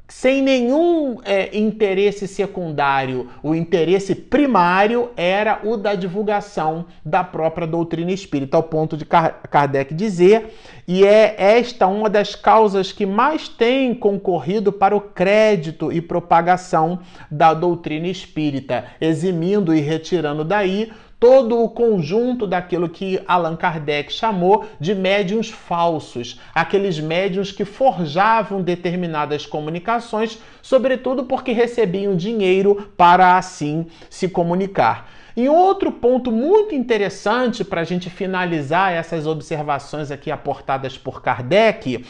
sem 0.09 0.41
nenhum 0.41 1.19
é, 1.25 1.57
interesse 1.57 2.29
secundário. 2.29 3.29
O 3.43 3.55
interesse 3.55 4.15
primário 4.15 5.11
era 5.17 5.61
o 5.65 5.77
da 5.77 5.95
divulgação 5.95 6.87
da 7.05 7.25
própria 7.25 7.67
doutrina 7.67 8.13
espírita, 8.13 8.57
ao 8.57 8.63
ponto 8.63 8.97
de 8.97 9.05
Kardec 9.05 9.93
dizer, 9.95 10.55
e 10.87 11.05
é 11.05 11.35
esta 11.37 11.87
uma 11.87 12.09
das 12.09 12.35
causas 12.35 12.93
que 12.93 13.05
mais 13.05 13.49
tem 13.49 13.95
concorrido 13.95 14.73
para 14.73 14.95
o 14.95 15.01
crédito 15.01 15.93
e 15.93 16.01
propagação 16.01 17.01
da 17.31 17.53
doutrina 17.53 18.07
espírita, 18.07 18.85
eximindo 19.01 19.75
e 19.75 19.81
retirando 19.81 20.45
daí 20.45 20.93
todo 21.19 21.63
o 21.63 21.69
conjunto 21.69 22.47
daquilo 22.47 22.89
que 22.89 23.21
Allan 23.27 23.57
Kardec 23.57 24.13
chamou 24.13 24.67
de 24.79 24.95
médiums 24.95 25.49
falsos, 25.49 26.39
aqueles 26.55 27.01
médiums 27.01 27.51
que 27.51 27.65
forjavam 27.65 28.63
determinadas 28.63 29.47
comunicações, 29.47 30.39
sobretudo 30.61 31.25
porque 31.25 31.53
recebiam 31.53 32.15
dinheiro 32.15 32.93
para 32.97 33.37
assim 33.37 33.87
se 34.11 34.29
comunicar. 34.29 35.16
E 35.37 35.51
outro 35.51 35.93
ponto 35.93 36.33
muito 36.33 36.75
interessante 36.75 37.63
para 37.63 37.83
a 37.83 37.85
gente 37.85 38.09
finalizar 38.09 38.93
essas 38.93 39.27
observações 39.27 40.11
aqui 40.11 40.31
aportadas 40.31 40.97
por 40.97 41.21
Kardec 41.21 42.07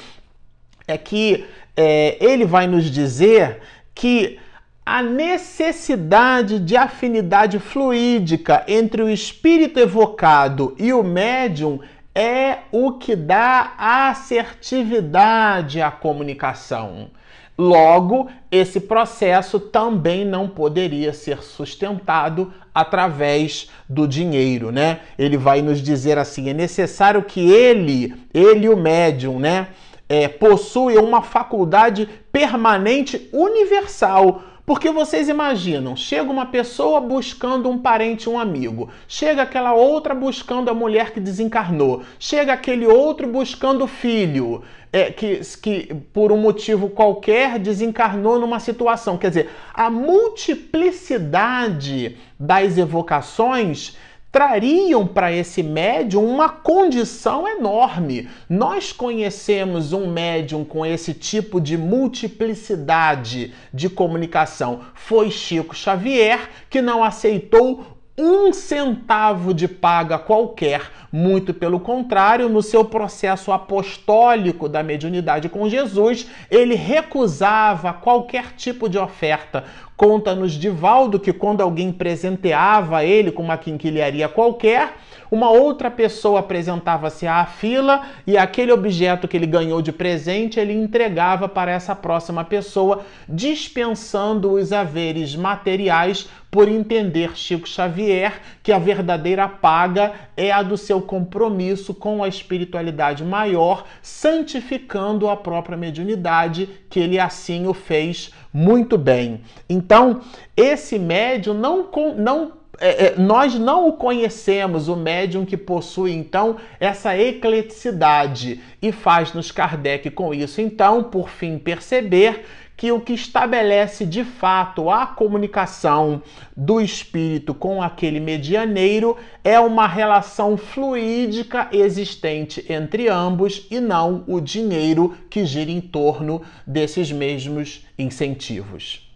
é 0.87 0.97
que 0.97 1.45
é, 1.77 2.17
ele 2.25 2.45
vai 2.45 2.69
nos 2.69 2.85
dizer 2.85 3.59
que 3.93 4.39
a 4.85 5.03
necessidade 5.03 6.61
de 6.61 6.77
afinidade 6.77 7.59
fluídica 7.59 8.62
entre 8.69 9.03
o 9.03 9.11
espírito 9.11 9.81
evocado 9.81 10.77
e 10.79 10.93
o 10.93 11.03
médium 11.03 11.81
é 12.15 12.59
o 12.71 12.93
que 12.93 13.17
dá 13.17 13.75
assertividade 13.77 15.83
à 15.83 15.91
comunicação. 15.91 17.11
Logo, 17.59 18.29
esse 18.51 18.81
processo 18.81 19.59
também 19.59 20.27
não 20.27 20.47
poderia 20.47 21.14
ser 21.14 21.42
sustentado 21.42 22.53
através 22.75 23.71
do 23.88 24.07
dinheiro, 24.07 24.71
né? 24.71 25.01
Ele 25.19 25.38
vai 25.38 25.62
nos 25.62 25.81
dizer 25.81 26.19
assim: 26.19 26.51
é 26.51 26.53
necessário 26.53 27.23
que 27.23 27.51
ele, 27.51 28.14
ele 28.35 28.69
o 28.69 28.77
médium, 28.77 29.38
né, 29.38 29.69
é, 30.07 30.29
possua 30.29 31.01
uma 31.01 31.23
faculdade 31.23 32.07
permanente 32.31 33.29
universal 33.33 34.42
porque 34.66 34.90
vocês 34.90 35.29
imaginam, 35.29 35.95
chega 35.95 36.29
uma 36.29 36.47
pessoa 36.47 37.01
buscando 37.01 37.71
um 37.71 37.79
parente, 37.79 38.29
um 38.29 38.37
amigo, 38.37 38.90
chega 39.07 39.42
aquela 39.42 39.73
outra 39.75 40.12
buscando 40.12 40.69
a 40.69 40.75
mulher 40.75 41.12
que 41.12 41.21
desencarnou, 41.21 42.03
chega 42.19 42.53
aquele 42.53 42.85
outro 42.85 43.29
buscando 43.29 43.85
o 43.85 43.87
filho, 43.87 44.64
é, 44.97 45.11
que, 45.11 45.41
que 45.61 45.95
por 46.11 46.33
um 46.33 46.39
motivo 46.39 46.89
qualquer 46.89 47.59
desencarnou 47.59 48.41
numa 48.41 48.59
situação. 48.59 49.19
Quer 49.19 49.29
dizer, 49.29 49.51
a 49.75 49.91
multiplicidade 49.91 52.17
das 52.41 52.79
evocações 52.79 53.95
trariam 54.33 55.07
para 55.07 55.31
esse 55.31 55.63
médium 55.63 56.25
uma 56.25 56.49
condição 56.49 57.47
enorme. 57.47 58.27
Nós 58.49 58.91
conhecemos 58.91 59.93
um 59.93 60.11
médium 60.11 60.65
com 60.65 60.87
esse 60.87 61.13
tipo 61.13 61.61
de 61.61 61.77
multiplicidade 61.77 63.53
de 63.75 63.91
comunicação. 63.91 64.81
Foi 64.95 65.31
Chico 65.31 65.77
Xavier 65.77 66.49
que 66.71 66.81
não 66.81 67.05
aceitou 67.05 67.96
um 68.19 68.51
centavo 68.53 69.53
de 69.53 69.69
paga 69.69 70.19
qualquer, 70.19 70.91
Muito 71.13 71.55
pelo 71.55 71.81
contrário, 71.81 72.49
no 72.49 72.61
seu 72.61 72.85
processo 72.85 73.51
apostólico 73.53 74.69
da 74.69 74.83
mediunidade 74.83 75.49
com 75.49 75.69
Jesus, 75.69 76.29
ele 76.51 76.75
recusava 76.75 77.93
qualquer 77.93 78.53
tipo 78.55 78.89
de 78.89 78.99
oferta. 78.99 79.65
Conta-nos 79.97 80.53
Divaldo 80.53 81.19
que 81.19 81.33
quando 81.33 81.63
alguém 81.63 81.91
presenteava 81.91 83.03
ele 83.03 83.31
com 83.31 83.43
uma 83.43 83.57
quinquilharia 83.57 84.29
qualquer, 84.29 84.95
uma 85.31 85.51
outra 85.51 85.91
pessoa 85.91 86.41
apresentava-se 86.41 87.27
à 87.27 87.45
fila 87.47 88.03
e 88.27 88.37
aquele 88.37 88.73
objeto 88.73 89.27
que 89.27 89.37
ele 89.37 89.47
ganhou 89.47 89.81
de 89.81 89.93
presente 89.93 90.61
ele 90.61 90.75
entregava 90.75 91.49
para 91.49 91.73
essa 91.73 91.97
próxima 91.97 92.45
pessoa, 92.45 93.05
dispensando 93.29 94.53
os 94.53 94.73
haveres 94.73 95.35
materiais 95.35 96.29
por 96.51 96.69
entender 96.69 97.37
Chico 97.37 97.69
Xavier 97.69 98.41
que 98.63 98.73
a 98.73 98.79
verdadeira 98.79 99.49
paga 99.49 100.13
é 100.37 100.51
a 100.51 100.63
do 100.63 100.77
seu 100.77 101.01
compromisso 101.01 101.95
com 101.95 102.23
a 102.23 102.29
espiritualidade 102.29 103.25
maior, 103.25 103.85
santificando 104.03 105.29
a 105.29 105.37
própria 105.37 105.77
mediunidade, 105.77 106.69
que 106.89 107.01
ele 107.01 107.19
assim 107.19 107.67
o 107.67 107.75
fez 107.75 108.33
muito 108.53 108.97
bem. 108.97 109.43
Então, 109.69 110.21
esse 110.57 110.99
médium 110.99 111.55
não, 111.55 111.91
não 112.17 112.53
é, 112.79 113.07
é, 113.07 113.15
nós 113.17 113.55
não 113.55 113.89
o 113.89 113.93
conhecemos, 113.95 114.89
o 114.89 114.97
médium 114.97 115.45
que 115.45 115.57
possui 115.57 116.13
então 116.13 116.57
essa 116.79 117.17
ecleticidade 117.17 118.61
e 118.83 118.93
faz-nos 118.93 119.51
Kardec 119.51 120.11
com 120.11 120.35
isso, 120.35 120.61
então, 120.61 121.03
por 121.03 121.29
fim, 121.29 121.59
perceber 121.59 122.45
que 122.77 122.93
o 122.93 123.01
que 123.01 123.15
estabelece 123.15 124.05
de 124.05 124.23
fato 124.23 124.91
a 124.91 125.07
comunicação 125.07 126.23
do 126.55 126.81
espírito 126.81 127.55
com 127.55 127.81
aquele 127.83 128.21
medianeiro 128.21 129.17
é 129.43 129.59
uma 129.59 129.87
relação 129.87 130.57
fluídica 130.57 131.69
existente 131.73 132.65
entre 132.69 133.09
ambos 133.09 133.67
e 133.71 133.81
não 133.81 134.25
o 134.27 134.41
dinheiro 134.41 135.17
que 135.31 135.47
gira 135.47 135.71
em 135.71 135.81
torno 135.81 136.43
desses 136.67 137.11
mesmos 137.11 137.87
incentivos. 137.99 139.11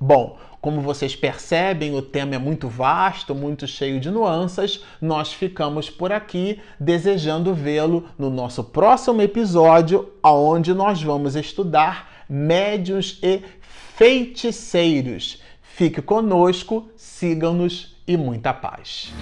Bom, 0.00 0.38
como 0.60 0.80
vocês 0.80 1.14
percebem, 1.14 1.94
o 1.94 2.00
tema 2.00 2.36
é 2.36 2.38
muito 2.38 2.68
vasto, 2.68 3.34
muito 3.34 3.66
cheio 3.66 4.00
de 4.00 4.10
nuances. 4.10 4.82
Nós 5.00 5.32
ficamos 5.32 5.90
por 5.90 6.10
aqui 6.10 6.58
desejando 6.80 7.52
vê-lo 7.52 8.08
no 8.18 8.30
nosso 8.30 8.64
próximo 8.64 9.20
episódio, 9.20 10.10
onde 10.22 10.72
nós 10.72 11.02
vamos 11.02 11.36
estudar 11.36 12.13
médios 12.28 13.18
e 13.22 13.42
feiticeiros. 13.96 15.42
Fique 15.62 16.00
conosco, 16.00 16.88
sigam-nos 16.96 17.96
e 18.06 18.16
muita 18.16 18.52
paz. 18.52 19.12